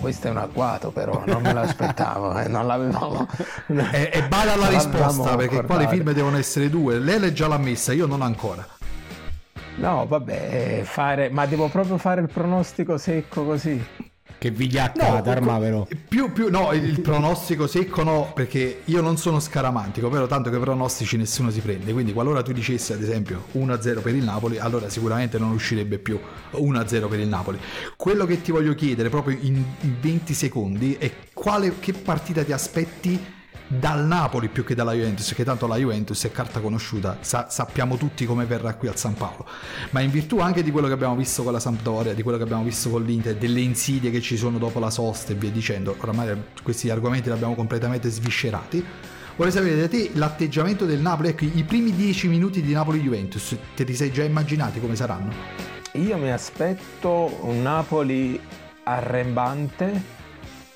[0.00, 3.26] Questo è un agguato però, non me l'aspettavo, eh, non l'avevo...
[3.92, 6.98] E, e bada non risposta, l'avevamo perché qua le firme devono essere due.
[6.98, 8.66] Lele già l'ha messa, io non ancora.
[9.76, 11.30] No, vabbè, fare...
[11.30, 13.82] ma devo proprio fare il pronostico secco così.
[14.38, 15.86] Che vigliaccata, Arma però.
[16.08, 20.48] Più, più, no, il, il pronostico secco no, perché io non sono scaramantico, però tanto
[20.48, 24.58] che pronostici nessuno si prende, quindi qualora tu dicessi ad esempio 1-0 per il Napoli,
[24.58, 26.20] allora sicuramente non uscirebbe più
[26.52, 27.58] 1-0 per il Napoli.
[27.96, 32.52] Quello che ti voglio chiedere proprio in, in 20 secondi è quale, che partita ti
[32.52, 33.36] aspetti
[33.68, 37.98] dal Napoli più che dalla Juventus, che tanto la Juventus è carta conosciuta, sa- sappiamo
[37.98, 39.46] tutti come verrà qui al San Paolo,
[39.90, 42.44] ma in virtù anche di quello che abbiamo visto con la Sampdoria, di quello che
[42.44, 45.94] abbiamo visto con l'Inter, delle insidie che ci sono dopo la sosta e via dicendo,
[45.98, 48.82] oramai questi argomenti li abbiamo completamente sviscerati.
[49.36, 53.84] Vorrei sapere da te l'atteggiamento del Napoli, ecco, i primi 10 minuti di Napoli-Juventus, te
[53.84, 55.32] li sei già immaginati come saranno?
[55.92, 58.40] Io mi aspetto un Napoli
[58.82, 60.16] arrembante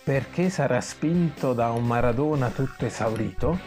[0.05, 3.59] perché sarà spinto da un Maradona tutto esaurito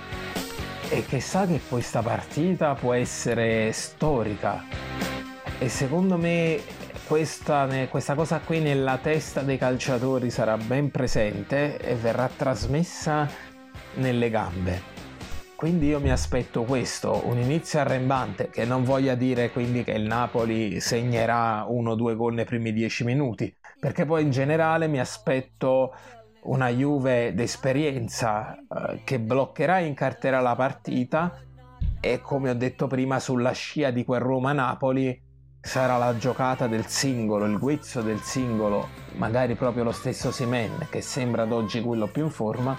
[0.90, 4.64] e che sa che questa partita può essere storica
[5.58, 6.60] e secondo me
[7.08, 13.30] questa, questa cosa qui nella testa dei calciatori sarà ben presente e verrà trasmessa
[13.96, 14.94] nelle gambe.
[15.56, 20.04] Quindi io mi aspetto questo, un inizio arrembante, che non voglia dire quindi che il
[20.04, 25.00] Napoli segnerà uno o due gol nei primi dieci minuti, perché poi in generale mi
[25.00, 25.96] aspetto
[26.46, 31.40] una Juve d'esperienza eh, che bloccherà e incarterà la partita
[32.00, 35.24] e come ho detto prima sulla scia di quel Roma-Napoli
[35.60, 41.02] sarà la giocata del singolo, il guizzo del singolo, magari proprio lo stesso Simen che
[41.02, 42.78] sembra ad oggi quello più in forma,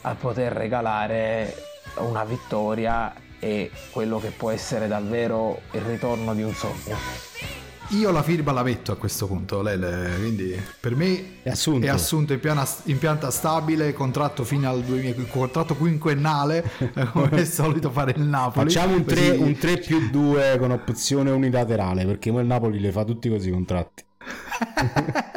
[0.00, 1.54] a poter regalare
[1.98, 7.63] una vittoria e quello che può essere davvero il ritorno di un sogno.
[7.88, 11.86] Io la firma la metto a questo punto, Lele, quindi per me È assunto.
[11.86, 16.64] è assunto in, piana- in pianta stabile, contratto fino al 2000, contratto quinquennale,
[16.94, 18.66] eh, come è solito fare il Napoli.
[18.70, 22.80] Facciamo un 3, Così- un 3 più 2 con opzione unilaterale, perché poi il Napoli
[22.80, 24.04] le fa tutti così i contratti.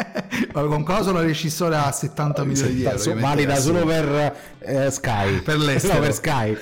[0.53, 3.15] Con clausola rescissoria a 70 milioni di euro.
[3.19, 5.41] Valida solo per eh, Sky.
[5.41, 5.95] Per l'estero.
[5.97, 6.57] No, per Sky.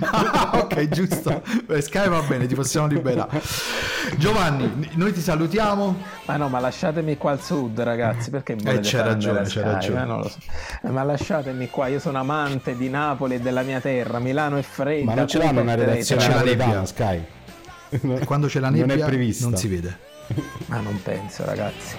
[0.00, 1.42] Ah, ok, giusto.
[1.66, 3.40] Per Sky va bene, ti possiamo liberare.
[4.16, 5.96] Giovanni, noi ti salutiamo.
[6.26, 9.62] Ma no, ma lasciatemi qua al sud, ragazzi, perché volete Eh, c'è ragione, c'è Sky?
[9.62, 9.98] ragione.
[9.98, 10.38] Ma, non lo so.
[10.82, 14.62] Eh, ma lasciatemi qua, io sono amante di Napoli e della mia terra, Milano è
[14.62, 15.04] fredda.
[15.04, 16.84] Ma non ce l'hanno una redazione C'è la nebbia.
[16.86, 17.24] Sky.
[17.90, 19.46] E quando c'è la Non è nebbia prevista.
[19.48, 19.98] non si vede.
[20.66, 21.96] Ma non penso, ragazzi.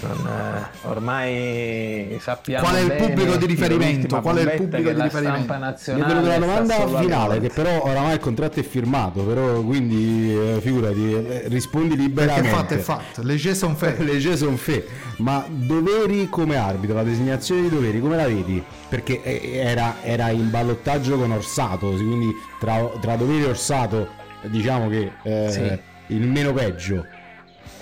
[0.00, 4.20] Non, eh, ormai sappiamo Qual è il bene pubblico di riferimento?
[4.20, 5.56] Qual è il pubblico di la riferimento?
[5.58, 11.12] nazionale sta domanda finale, che però oramai il contratto è firmato, però quindi eh, figurati,
[11.14, 12.48] eh, rispondi liberamente.
[12.48, 13.22] è fatto, è fatto.
[13.22, 14.00] Le G sono fair.
[14.00, 14.86] Le G sono fe,
[15.18, 18.62] ma doveri come arbitro, la designazione di doveri, come la vedi?
[18.88, 22.30] Perché eh, era, era in ballottaggio con Orsato, quindi
[22.60, 24.08] tra, tra doveri e Orsato
[24.42, 26.14] diciamo che eh, Sì.
[26.14, 27.04] il meno peggio.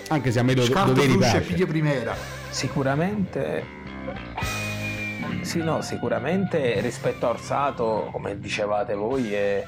[0.09, 1.41] Anche se a me do- Scarto doveri e piace.
[1.41, 2.15] Pidio Primera.
[2.49, 3.63] Sicuramente,
[5.41, 9.65] sì, no, sicuramente rispetto a Orsato, come dicevate voi, eh,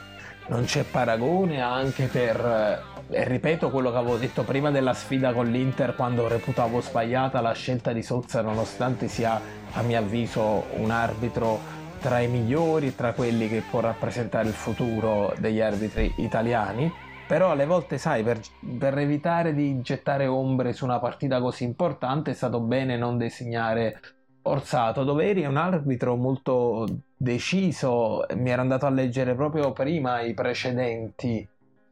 [0.48, 5.52] non c'è paragone anche per, eh, ripeto quello che avevo detto prima della sfida con
[5.52, 9.40] l'Inter quando reputavo sbagliata la scelta di Sozza, nonostante sia
[9.74, 15.34] a mio avviso un arbitro tra i migliori, tra quelli che può rappresentare il futuro
[15.38, 16.92] degli arbitri italiani.
[17.30, 18.40] Però alle volte, sai, per,
[18.80, 24.00] per evitare di gettare ombre su una partita così importante è stato bene non designare
[24.42, 25.04] Orsato.
[25.04, 31.48] Doveri è un arbitro molto deciso, mi era andato a leggere proprio prima i precedenti.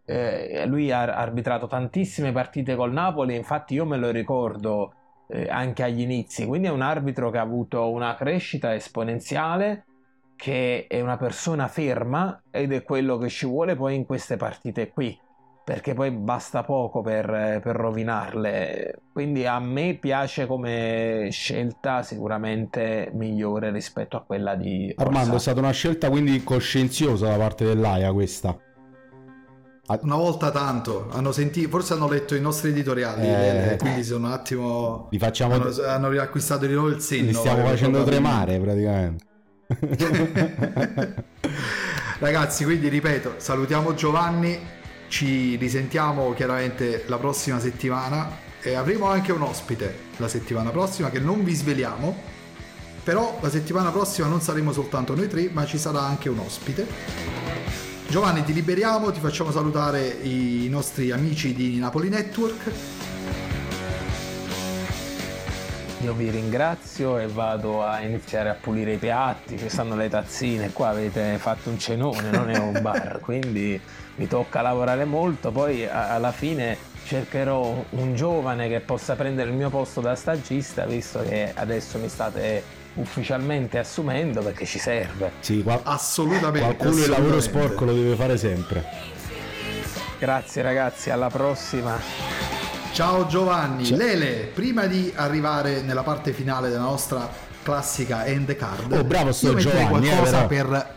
[0.05, 4.93] Eh, lui ha arbitrato tantissime partite col Napoli, infatti io me lo ricordo
[5.27, 9.85] eh, anche agli inizi, quindi è un arbitro che ha avuto una crescita esponenziale,
[10.35, 14.89] che è una persona ferma ed è quello che ci vuole poi in queste partite
[14.89, 15.25] qui
[15.67, 19.01] perché poi basta poco per, per rovinarle.
[19.11, 25.59] Quindi a me piace come scelta sicuramente migliore rispetto a quella di Armando, è stata
[25.59, 28.57] una scelta quindi coscienziosa da parte dell'AIA questa.
[30.03, 33.73] Una volta tanto, hanno sentito, forse hanno letto i nostri editoriali, Eh.
[33.73, 35.09] eh, quindi sono un attimo...
[35.11, 37.25] Li facciamo- Hanno, hanno riacquistato di nuovo il senno.
[37.25, 39.25] Li stiamo facendo tremare praticamente.
[42.19, 44.57] Ragazzi, quindi ripeto, salutiamo Giovanni,
[45.07, 51.19] ci risentiamo chiaramente la prossima settimana e avremo anche un ospite la settimana prossima che
[51.19, 52.15] non vi sveliamo,
[53.03, 56.85] però la settimana prossima non saremo soltanto noi tre, ma ci sarà anche un ospite.
[58.09, 62.71] Giovanni, ti liberiamo, ti facciamo salutare i nostri amici di Napoli Network.
[66.01, 70.71] Io vi ringrazio e vado a iniziare a pulire i piatti, ci stanno le tazzine,
[70.71, 73.79] qua avete fatto un cenone, non è un bar, quindi
[74.17, 79.55] mi tocca lavorare molto, poi a- alla fine cercherò un giovane che possa prendere il
[79.55, 82.61] mio posto da stagista, visto che adesso mi state
[82.95, 85.31] ufficialmente assumendo perché ci serve.
[85.39, 86.75] Sì, qual- Assolutamente.
[86.75, 87.41] qualcuno il lavoro assolutamente.
[87.75, 88.83] sporco lo deve fare sempre.
[90.19, 91.97] Grazie ragazzi, alla prossima.
[92.91, 97.29] Ciao Giovanni, Lele, prima di arrivare nella parte finale della nostra
[97.61, 100.47] classica end card, Oh, bravo sto Giovanni, eh, qualcosa però.
[100.47, 100.93] per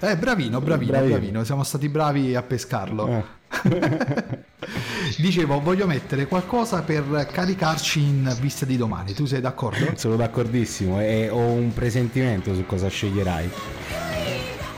[0.00, 1.12] eh, bravino, bravino, Bravino.
[1.16, 3.08] bravino, siamo stati bravi a pescarlo.
[3.08, 3.22] Eh.
[5.18, 9.12] Dicevo, voglio mettere qualcosa per caricarci in vista di domani.
[9.14, 9.92] Tu sei d'accordo?
[9.96, 13.50] Sono d'accordissimo e ho un presentimento su cosa sceglierai.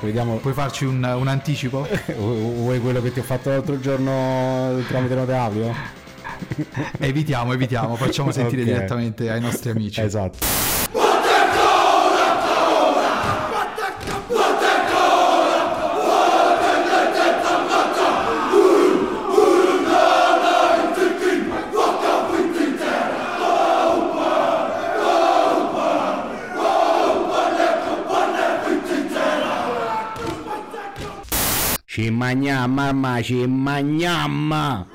[0.01, 0.37] Vediamo.
[0.37, 1.87] Puoi farci un, un anticipo?
[2.17, 5.75] Vuoi quello che ti ho fatto l'altro giorno tramite note audio?
[6.99, 8.69] evitiamo, evitiamo, facciamo sentire Ok.
[8.69, 10.01] direttamente ai nostri amici.
[10.03, 10.39] Esatto.
[31.85, 34.87] Ci magna mamma, ci magniamma.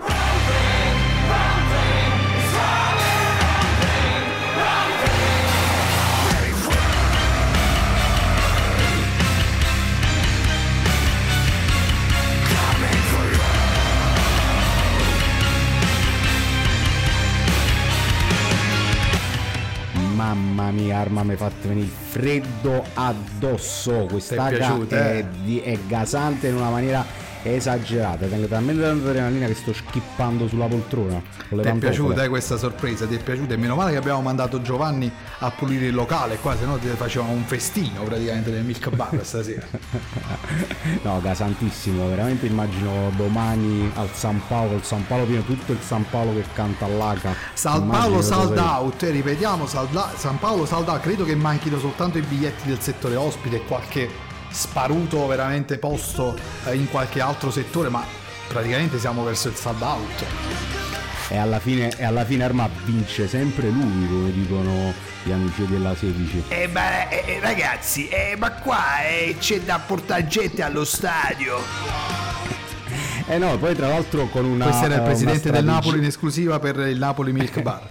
[20.13, 24.05] Mamma mia, Arma mi ha fatto venire freddo addosso.
[24.07, 25.63] Questa è piaciuta, è, eh?
[25.63, 28.25] è gasante in una maniera esagerata.
[28.27, 31.21] Tengo talmente tanta adrenalina che sto schippando sulla poltrona.
[31.49, 33.05] Ti è piaciuta eh, questa sorpresa?
[33.05, 33.53] Ti è piaciuta?
[33.53, 36.87] E meno male che abbiamo mandato Giovanni a pulire il locale qua, se no ti
[36.87, 39.65] facevamo un festino praticamente nel Milk Bar stasera.
[41.01, 46.05] No, gasantissimo, veramente immagino domani al San Paolo, il San Paolo pieno, tutto il San
[46.09, 47.33] Paolo che canta all'Aca.
[47.53, 51.79] San Paolo cosa sold out, eh, ripetiamo, salda- San Paolo sold out, credo che manchino
[51.79, 57.51] soltanto i biglietti del settore ospite e qualche sparuto veramente posto eh, in qualche altro
[57.51, 58.03] settore, ma
[58.47, 60.25] praticamente siamo verso il sold out.
[61.29, 64.93] E alla fine, e alla fine Arma vince sempre lui, come dicono
[65.23, 66.43] gli amici della 16.
[66.49, 71.59] Eh, ma eh, ragazzi, eh, ma qua eh, c'è da portare gente allo stadio.
[73.31, 74.65] Eh no, poi tra l'altro con una...
[74.65, 77.89] Questo era il presidente del Napoli in esclusiva per il Napoli Milk Bar.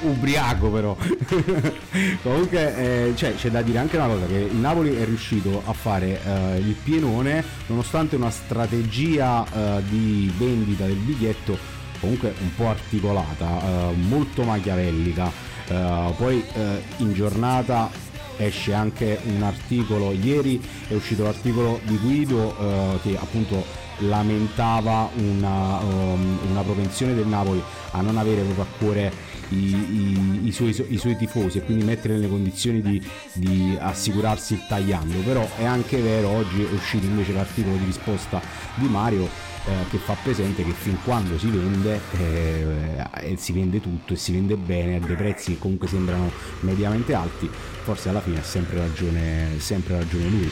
[0.00, 0.96] Ubriaco però.
[2.24, 5.72] Comunque eh, cioè, c'è da dire anche una cosa che il Napoli è riuscito a
[5.72, 11.56] fare eh, il pienone nonostante una strategia eh, di vendita del biglietto
[12.00, 15.30] comunque un po' articolata eh, molto machiavellica.
[15.68, 18.09] Eh, poi eh, in giornata
[18.40, 23.64] esce anche un articolo ieri è uscito l'articolo di Guido eh, che appunto
[24.00, 27.62] lamentava una, um, una propensione del Napoli
[27.92, 29.12] a non avere proprio a cuore
[29.50, 34.54] i, i- i suoi, i suoi tifosi e quindi mettere nelle condizioni di, di assicurarsi
[34.54, 35.18] il tagliando.
[35.18, 38.40] Però è anche vero oggi è uscito invece l'articolo di risposta
[38.76, 39.28] di Mario
[39.66, 44.16] eh, che fa presente che fin quando si vende eh, e si vende tutto e
[44.16, 46.30] si vende bene a dei prezzi che comunque sembrano
[46.60, 47.50] mediamente alti
[47.82, 50.50] forse alla fine ha sempre ragione, sempre ragione lui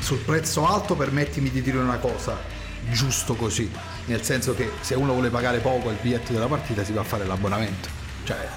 [0.00, 2.38] Sul prezzo alto permettimi di dire una cosa,
[2.90, 3.70] giusto così,
[4.06, 7.04] nel senso che se uno vuole pagare poco il biglietto della partita si va a
[7.04, 7.95] fare l'abbonamento.
[8.26, 8.48] Cioè,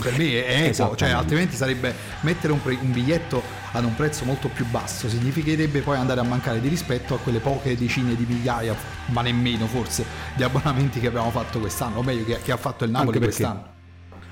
[0.00, 0.96] per me è equo, Esattamente.
[0.96, 3.42] cioè, altrimenti sarebbe mettere un, pre- un biglietto
[3.72, 7.40] ad un prezzo molto più basso, significherebbe poi andare a mancare di rispetto a quelle
[7.40, 10.04] poche decine di migliaia, ma nemmeno forse,
[10.36, 13.26] di abbonamenti che abbiamo fatto quest'anno, o meglio che, che ha fatto il Napoli Anche
[13.26, 13.66] perché- quest'anno.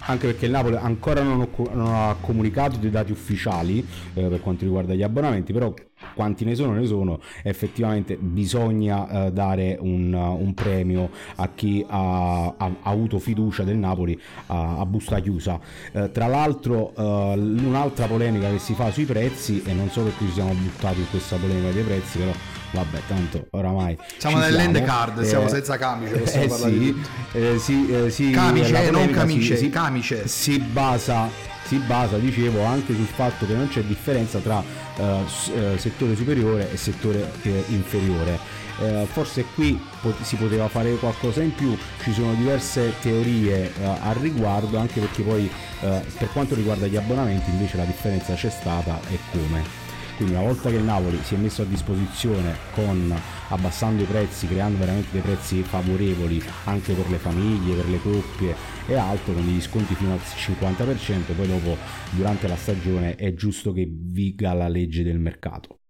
[0.09, 3.85] anche perché il Napoli ancora non, ho non ha comunicato dei dati ufficiali
[4.15, 5.75] eh, per quanto riguarda gli abbonamenti, però
[6.15, 12.55] quanti ne sono ne sono effettivamente bisogna eh, dare un, un premio a chi ha,
[12.57, 15.59] ha- avuto fiducia del Napoli a, a busta chiusa
[15.93, 20.25] Eh, tra l'altro eh, un'altra polemica che si fa sui prezzi e non so perché
[20.27, 22.33] ci siamo buttati in questa polemica dei prezzi però
[22.73, 26.93] vabbè tanto oramai Siamo nell'end card, Eh, siamo senza camice, possiamo eh parlare di sì,
[26.93, 27.39] tutto.
[27.39, 30.27] eh, sì, eh, sì, Camice, eh, non camice, si- camice.
[30.29, 31.29] si basa,
[31.67, 34.63] si basa, dicevo, anche sul fatto che non c'è differenza tra
[34.97, 38.39] eh, eh, settore superiore e settore eh, inferiore.
[38.79, 43.85] Eh, forse qui pot- si poteva fare qualcosa in più, ci sono diverse teorie eh,
[43.85, 45.51] al riguardo, anche perché poi
[45.81, 49.85] eh, per quanto riguarda gli abbonamenti invece la differenza c'è stata e come.
[50.17, 53.15] Quindi una volta che il Napoli si è messo a disposizione con
[53.49, 58.57] abbassando i prezzi, creando veramente dei prezzi favorevoli anche per le famiglie, per le coppie
[58.87, 61.77] e altro, con degli sconti fino al 50%, poi dopo
[62.11, 65.81] durante la stagione è giusto che viga la legge del mercato.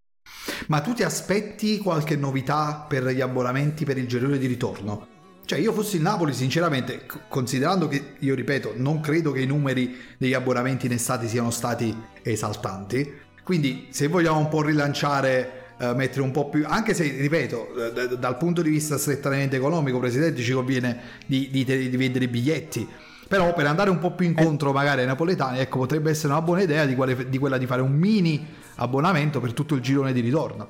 [0.68, 5.14] Ma tu ti aspetti qualche novità per gli abbonamenti per il girone di ritorno?
[5.44, 9.94] Cioè, io fossi il Napoli, sinceramente, considerando che, io ripeto, non credo che i numeri
[10.18, 13.12] degli abbonamenti in estate siano stati esaltanti.
[13.44, 16.64] Quindi, se vogliamo un po' rilanciare, eh, mettere un po' più.
[16.66, 21.48] Anche se, ripeto, eh, d- dal punto di vista strettamente economico, Presidente, ci conviene di,
[21.50, 22.88] di di vendere i biglietti.
[23.28, 26.62] Però per andare un po' più incontro magari ai napoletani, ecco, potrebbe essere una buona
[26.62, 28.46] idea di, quale- di quella di fare un mini
[28.76, 30.68] abbonamento per tutto il girone di ritorno.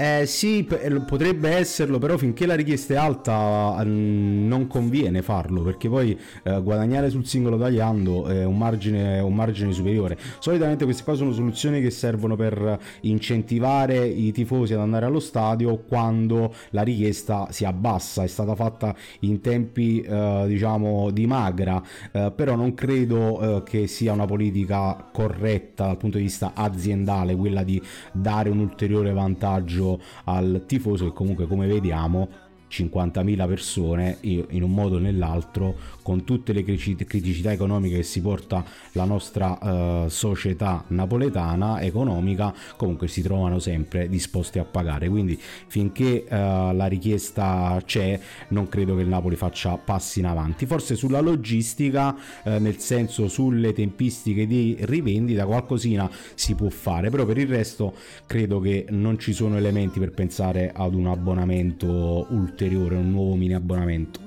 [0.00, 5.62] Eh sì, eh, potrebbe esserlo, però finché la richiesta è alta mm, non conviene farlo,
[5.62, 10.16] perché poi eh, guadagnare sul singolo tagliando è un margine, un margine superiore.
[10.38, 15.78] Solitamente queste qua sono soluzioni che servono per incentivare i tifosi ad andare allo stadio
[15.78, 21.82] quando la richiesta si abbassa, è stata fatta in tempi eh, diciamo di magra,
[22.12, 27.34] eh, però non credo eh, che sia una politica corretta dal punto di vista aziendale
[27.34, 27.82] quella di
[28.12, 29.86] dare un ulteriore vantaggio
[30.24, 32.28] al tifoso che comunque come vediamo
[32.70, 38.64] 50.000 persone in un modo o nell'altro con tutte le criticità economiche che si porta
[38.92, 45.08] la nostra eh, società napoletana economica comunque si trovano sempre disposti a pagare.
[45.08, 50.66] Quindi finché eh, la richiesta c'è non credo che il Napoli faccia passi in avanti.
[50.66, 57.24] Forse sulla logistica eh, nel senso sulle tempistiche di rivendita qualcosina si può fare però
[57.24, 57.94] per il resto
[58.26, 63.54] credo che non ci sono elementi per pensare ad un abbonamento ulteriore un nuovo mini
[63.54, 64.26] abbonamento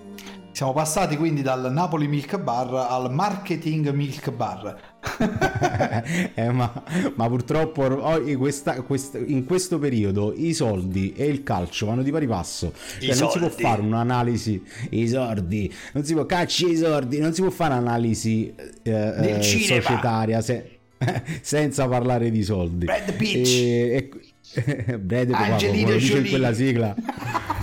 [0.53, 4.89] Siamo passati quindi dal Napoli Milk Bar al Marketing Milk Bar.
[6.35, 6.71] Eh, ma,
[7.15, 12.11] ma purtroppo or- questa- quest- in questo periodo i soldi e il calcio vanno di
[12.11, 12.73] pari passo.
[12.99, 14.61] I Cioè, non si può fare un'analisi.
[14.89, 19.37] I soldi, non si può cacci i soldi, non si può fare un'analisi eh, Del
[19.39, 20.79] eh, societaria se-
[21.41, 22.85] senza parlare di soldi.
[22.85, 23.47] Brad Pitt.
[23.47, 23.61] E,
[23.95, 24.09] e-
[24.99, 26.29] Guarda, Angelina Jolie.
[26.29, 26.95] quella sigla.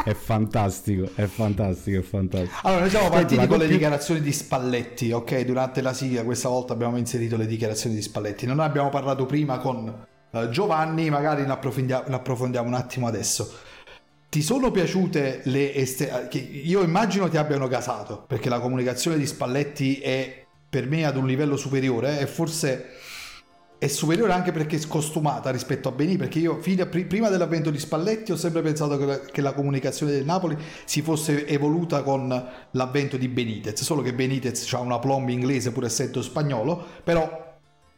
[0.05, 2.55] È fantastico, è fantastico, è fantastico.
[2.63, 5.41] Allora, noi siamo partiti con le doppia- dichiarazioni di Spalletti, ok?
[5.45, 8.47] Durante la sigla questa volta abbiamo inserito le dichiarazioni di Spalletti.
[8.47, 13.53] Non abbiamo parlato prima con eh, Giovanni, magari ne approfondia- ne approfondiamo un attimo adesso.
[14.31, 19.27] Ti sono piaciute le este- che io immagino ti abbiano gasato, perché la comunicazione di
[19.27, 22.87] Spalletti è per me ad un livello superiore e forse
[23.79, 27.29] è superiore anche perché è scostumata rispetto a Beni, perché io fino a- pri- prima
[27.29, 31.47] dell'avvento di Spalletti ho sempre pensato che la, che la comunicazione del Napoli si fosse
[31.47, 32.29] evoluta con
[32.73, 37.47] l'avvento di Benitez, solo che Benitez ha una plomb inglese pur essendo spagnolo, però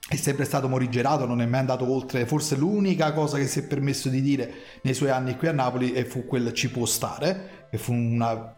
[0.07, 3.63] è sempre stato morigerato, non è mai andato oltre, forse l'unica cosa che si è
[3.63, 4.53] permesso di dire
[4.83, 8.55] nei suoi anni qui a Napoli e fu quel ci può stare, e fu una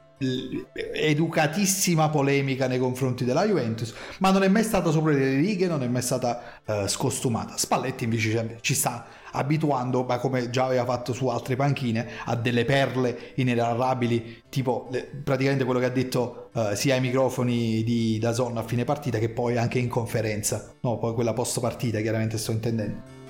[0.94, 5.82] educatissima polemica nei confronti della Juventus, ma non è mai stata sopra le righe, non
[5.82, 7.56] è mai stata eh, scostumata.
[7.56, 12.64] Spalletti invece ci- sta abituando, ma come già aveva fatto su altre panchine, a delle
[12.64, 18.56] perle inenarrabili, tipo le- praticamente quello che ha detto eh, sia ai microfoni di Dazon
[18.58, 22.52] a fine partita che poi anche in conferenza, no, poi quella post partita chiaramente sto
[22.52, 23.20] intendendo.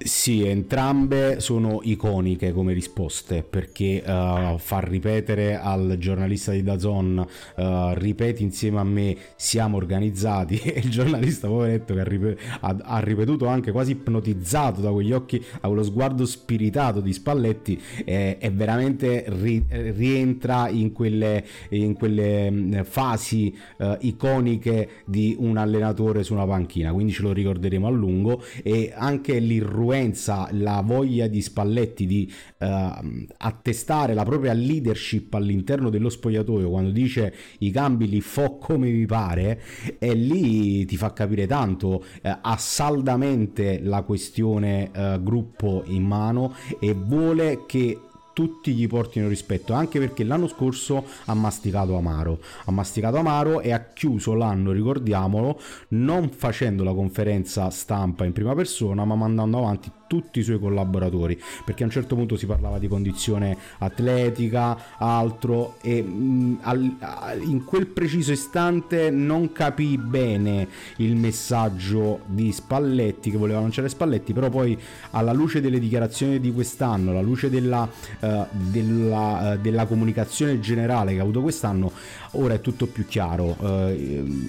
[0.00, 7.26] Sì, entrambe sono iconiche come risposte perché eh, far ripetere al giornalista di Dazon
[7.56, 12.76] eh, ripeti insieme a me siamo organizzati e il giornalista poveretto che ha, rip- ha-
[12.80, 18.38] ha ripetuto anche quasi ipnotizzato da quegli occhi a quello sguardo spiritato di Spalletti eh,
[18.38, 26.22] è veramente ri- rientra in quelle, in quelle mh, fasi eh, iconiche di un allenatore
[26.22, 26.92] su una panchina.
[26.92, 32.32] Quindi ce lo ricorderemo a lungo e anche l'irruolo l'influenza, la voglia di Spalletti di
[32.58, 38.90] eh, attestare la propria leadership all'interno dello spogliatoio quando dice i cambi li fo come
[38.90, 39.60] vi pare
[39.98, 46.54] e lì ti fa capire tanto eh, ha saldamente la questione eh, gruppo in mano
[46.78, 47.98] e vuole che
[48.38, 53.72] tutti gli portino rispetto, anche perché l'anno scorso ha masticato amaro, ha masticato amaro e
[53.72, 59.90] ha chiuso l'anno, ricordiamolo, non facendo la conferenza stampa in prima persona, ma mandando avanti
[60.08, 65.76] tutti i suoi collaboratori, perché a un certo punto si parlava di condizione atletica, altro,
[65.80, 66.96] e mh, al,
[67.44, 74.32] in quel preciso istante non capì bene il messaggio di Spalletti, che voleva lanciare Spalletti,
[74.32, 74.76] però poi
[75.10, 77.88] alla luce delle dichiarazioni di quest'anno, alla luce della,
[78.20, 81.92] uh, della, uh, della comunicazione generale che ha avuto quest'anno,
[82.32, 83.66] ora è tutto più chiaro uh,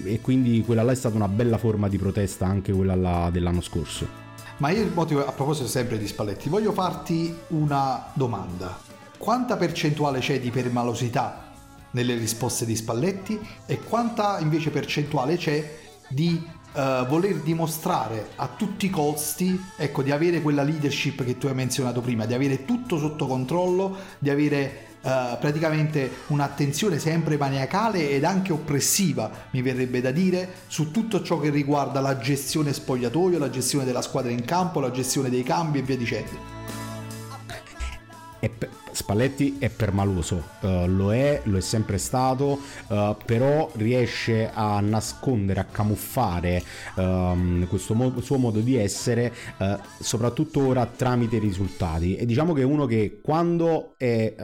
[0.04, 4.29] e quindi quella là è stata una bella forma di protesta anche quella dell'anno scorso.
[4.60, 8.78] Ma io a proposito sempre di Spalletti, voglio farti una domanda.
[9.16, 11.50] Quanta percentuale c'è di permalosità
[11.92, 15.78] nelle risposte di Spalletti e quanta invece percentuale c'è
[16.10, 21.46] di uh, voler dimostrare a tutti i costi ecco, di avere quella leadership che tu
[21.46, 28.10] hai menzionato prima, di avere tutto sotto controllo, di avere Uh, praticamente un'attenzione sempre maniacale
[28.10, 33.38] ed anche oppressiva, mi verrebbe da dire, su tutto ciò che riguarda la gestione spogliatoio,
[33.38, 36.58] la gestione della squadra in campo, la gestione dei cambi e via dicendo.
[38.40, 44.50] E pe- Spalletti è permaloso, uh, lo è, lo è sempre stato, uh, però riesce
[44.52, 46.62] a nascondere, a camuffare
[46.96, 52.16] um, questo mo- suo modo di essere, uh, soprattutto ora tramite i risultati.
[52.16, 54.34] E diciamo che è uno che quando è,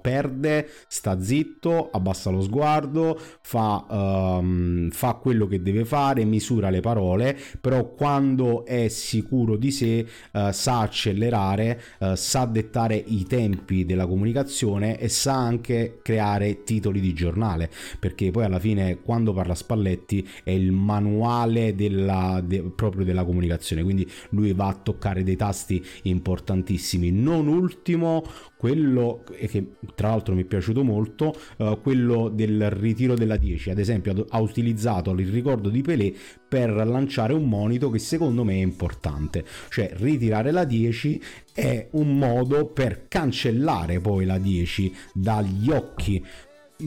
[0.00, 6.80] perde sta zitto, abbassa lo sguardo, fa, um, fa quello che deve fare, misura le
[6.80, 10.06] parole, però quando è sicuro di sé
[10.50, 11.80] sa accelerare,
[12.14, 18.44] sa dettare i tempi della comunicazione e sa anche creare titoli di giornale perché poi
[18.44, 24.52] alla fine quando parla Spalletti è il manuale della, de, proprio della comunicazione quindi lui
[24.52, 27.10] va a toccare dei tasti importantissimi.
[27.10, 28.24] Non ultimo
[28.60, 33.78] quello che tra l'altro mi è piaciuto molto, uh, quello del ritiro della 10, ad
[33.78, 36.12] esempio ha utilizzato il ricordo di Pelé
[36.46, 41.22] per lanciare un monito che secondo me è importante, cioè ritirare la 10
[41.54, 46.22] è un modo per cancellare poi la 10 dagli occhi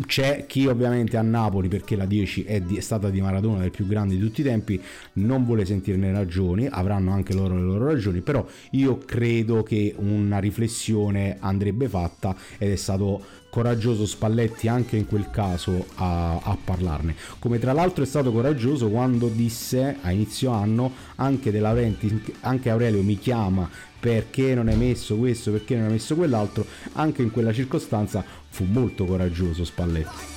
[0.06, 3.72] c'è chi ovviamente a Napoli, perché la 10 è, di, è, stata di Maradona del
[3.72, 4.82] più grande di tutti i tempi,
[5.14, 10.40] non vuole sentirne ragioni, avranno anche loro le loro ragioni, però io credo che una
[10.40, 17.16] riflessione andrebbe fatta ed è stato coraggioso Spalletti anche in quel caso a, a, parlarne.
[17.38, 22.72] Come tra l'altro è stato coraggioso quando disse a inizio anno anche De Laurenti, anche
[22.72, 23.70] Aurelio mi chiama
[24.04, 28.66] perché non hai messo questo, perché non hai messo quell'altro, anche in quella circostanza fu
[28.66, 30.32] molto coraggioso Spalletti.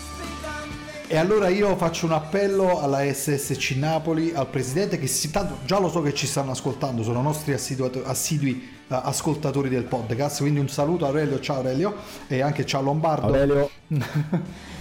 [1.08, 5.80] E allora io faccio un appello alla SSC Napoli, al presidente, che si, tanto già
[5.80, 10.60] lo so che ci stanno ascoltando, sono nostri assidui, assidui uh, ascoltatori del podcast, quindi
[10.60, 11.96] un saluto a Aurelio, ciao Aurelio,
[12.28, 13.26] e anche ciao Lombardo.
[13.26, 13.68] Aurelio.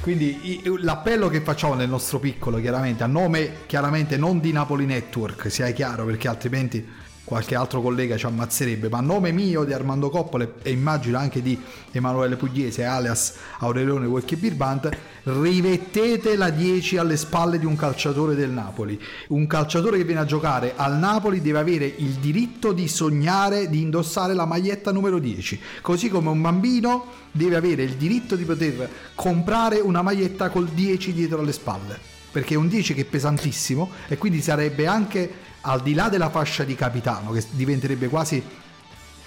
[0.02, 5.50] quindi l'appello che facciamo nel nostro piccolo, chiaramente, a nome chiaramente non di Napoli Network,
[5.50, 10.10] sia chiaro, perché altrimenti qualche altro collega ci ammazzerebbe, ma a nome mio di Armando
[10.10, 11.60] Coppole e immagino anche di
[11.92, 14.90] Emanuele Pugliese alias Aurelione Walkie Birbant,
[15.24, 19.02] rimettete la 10 alle spalle di un calciatore del Napoli.
[19.30, 23.82] Un calciatore che viene a giocare al Napoli deve avere il diritto di sognare di
[23.82, 28.88] indossare la maglietta numero 10, così come un bambino deve avere il diritto di poter
[29.16, 31.98] comprare una maglietta col 10 dietro alle spalle,
[32.32, 36.30] perché è un 10 che è pesantissimo e quindi sarebbe anche al di là della
[36.30, 38.44] fascia di capitano, che diventerebbe quasi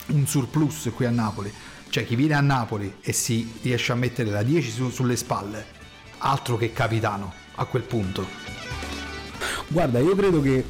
[0.06, 1.52] un surplus qui a Napoli,
[1.90, 5.64] cioè chi viene a Napoli e si riesce a mettere la 10 su, sulle spalle,
[6.18, 8.26] altro che capitano a quel punto.
[9.66, 10.64] Guarda, io credo che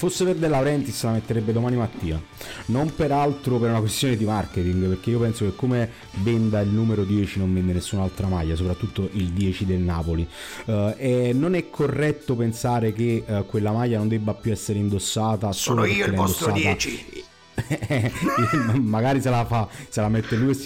[0.00, 2.18] fosse per De Laurentiis la metterebbe domani mattina.
[2.66, 5.90] Non peraltro per una questione di marketing, perché io penso che come
[6.22, 10.26] venda il numero 10 non vende nessun'altra maglia, soprattutto il 10 del Napoli.
[10.64, 15.52] Uh, e non è corretto pensare che uh, quella maglia non debba più essere indossata.
[15.52, 17.24] Sono io il vostro 10.
[18.80, 20.58] magari se la fa, se la mette lui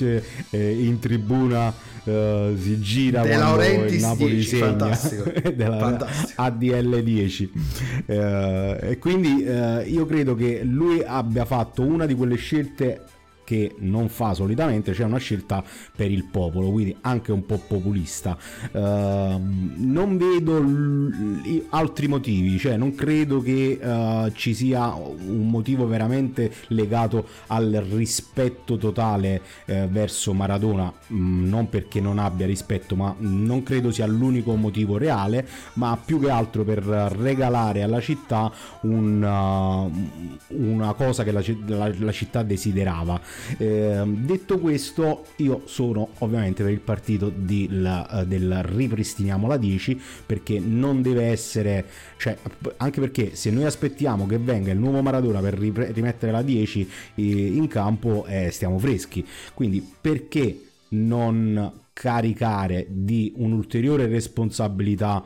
[0.51, 1.75] eh, in tribuna
[2.05, 6.43] uh, si gira De quando Laurentiis il Napoli 10, segna fantastico, della fantastico.
[6.43, 12.37] ADL 10 uh, e quindi uh, io credo che lui abbia fatto una di quelle
[12.37, 13.03] scelte
[13.45, 15.63] che non fa solitamente, c'è una scelta
[15.95, 18.37] per il popolo, quindi anche un po' populista.
[18.73, 25.87] Ehm, non vedo l- altri motivi, cioè non credo che eh, ci sia un motivo
[25.87, 33.15] veramente legato al rispetto totale eh, verso Maradona, mh, non perché non abbia rispetto, ma
[33.19, 38.51] non credo sia l'unico motivo reale, ma più che altro per regalare alla città
[38.83, 43.21] un, uh, una cosa che la, la- la città desiderava.
[43.59, 47.33] Ehm, detto questo, io sono ovviamente per il partito
[47.71, 52.37] la- eh, del ripristiniamo la 10 perché non deve essere, cioè,
[52.77, 57.23] anche perché se noi aspettiamo che venga il nuovo Maradona per rimettere la 10 eh,
[57.23, 59.27] in campo, eh, stiamo freschi.
[59.55, 60.61] Quindi perché
[60.91, 65.25] non caricare di un'ulteriore responsabilità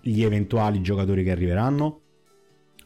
[0.00, 2.00] gli eventuali giocatori che arriveranno?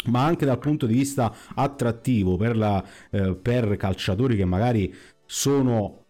[0.06, 4.92] Ma anche dal punto di vista attrattivo per, la, eh, per calciatori che magari
[5.26, 6.06] sono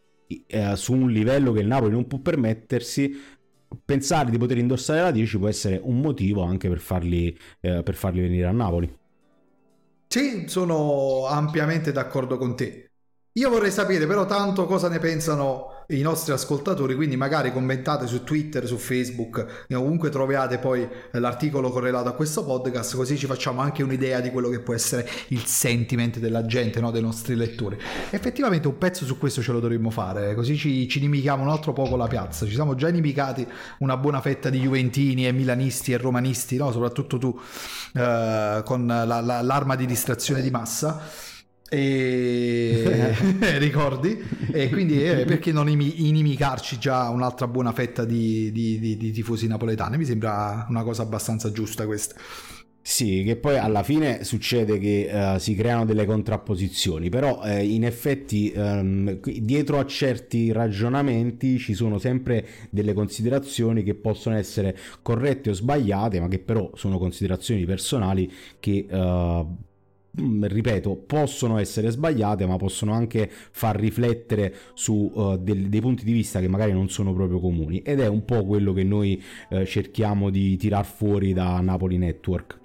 [0.46, 3.14] eh, su un livello che il Napoli non può permettersi
[3.84, 7.94] pensare di poter indossare la 10 può essere un motivo anche per farli, eh, per
[7.94, 8.92] farli venire a Napoli
[10.08, 12.92] Sì, sono ampiamente d'accordo con te.
[13.36, 18.22] Io vorrei sapere però tanto cosa ne pensano i nostri ascoltatori, quindi magari commentate su
[18.22, 23.60] Twitter, su Facebook, e ovunque troviate poi l'articolo correlato a questo podcast, così ci facciamo
[23.60, 26.92] anche un'idea di quello che può essere il sentiment della gente, no?
[26.92, 27.76] dei nostri lettori.
[28.10, 31.72] Effettivamente un pezzo su questo ce lo dovremmo fare, così ci, ci inimichiamo un altro
[31.72, 32.46] poco la piazza.
[32.46, 33.44] Ci siamo già inimicati
[33.78, 36.70] una buona fetta di Juventini e Milanisti e Romanisti, no?
[36.70, 37.36] soprattutto tu,
[37.94, 41.32] eh, con la- la- l'arma di distrazione di massa
[41.74, 43.14] e
[43.58, 44.22] ricordi?
[44.54, 49.10] E quindi eh, perché non imi- inimicarci già un'altra buona fetta di, di- di- di
[49.10, 49.96] tifosi napoletani?
[49.96, 52.14] Mi sembra una cosa abbastanza giusta questa.
[52.86, 57.82] Sì, che poi alla fine succede che eh, si creano delle contrapposizioni, però eh, in
[57.82, 58.52] effetti
[59.20, 65.52] qui- dietro a certi ragionamenti ci sono sempre delle considerazioni che possono essere corrette o
[65.54, 69.52] sbagliate, ma che però sono considerazioni personali che, eh, mm,
[70.16, 76.12] ripeto, possono essere sbagliate, ma possono anche far riflettere su eh, del- dei punti di
[76.12, 77.82] vista che magari non sono proprio comuni.
[77.82, 82.62] Ed è un po' quello che noi eh, cerchiamo di tirar fuori da Napoli Network.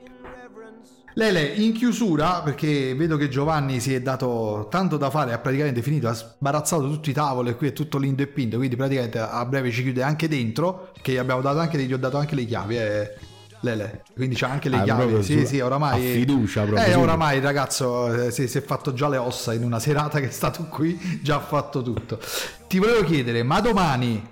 [1.16, 5.82] Lele in chiusura perché vedo che Giovanni si è dato tanto da fare ha praticamente
[5.82, 9.44] finito ha sbarazzato tutti i tavoli qui è tutto lindo e pinto quindi praticamente a
[9.44, 12.46] breve ci chiude anche dentro che gli abbiamo dato anche gli ho dato anche le
[12.46, 13.18] chiavi eh.
[13.62, 17.44] Lele quindi c'ha anche le Ah, chiavi sì sì oramai fiducia proprio, eh oramai il
[17.44, 20.64] ragazzo eh, si, si è fatto già le ossa in una serata che è stato
[20.66, 22.20] qui già ha fatto tutto
[22.68, 24.26] ti volevo chiedere ma domani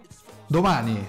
[0.47, 1.05] domani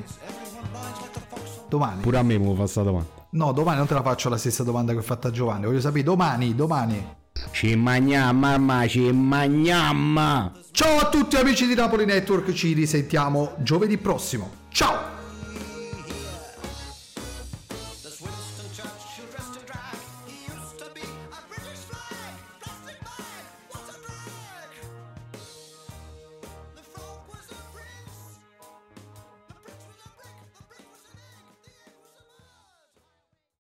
[1.68, 3.08] domani Pure a me mi fa sta domanda.
[3.30, 5.80] no domani non te la faccio la stessa domanda che ho fatto a Giovanni voglio
[5.80, 7.16] sapere domani domani
[7.52, 10.50] Ci magniamo, mamma, ci magniamo!
[10.72, 14.50] Ciao a tutti amici di Napoli Network, ci risentiamo giovedì prossimo.
[14.70, 15.17] Ciao!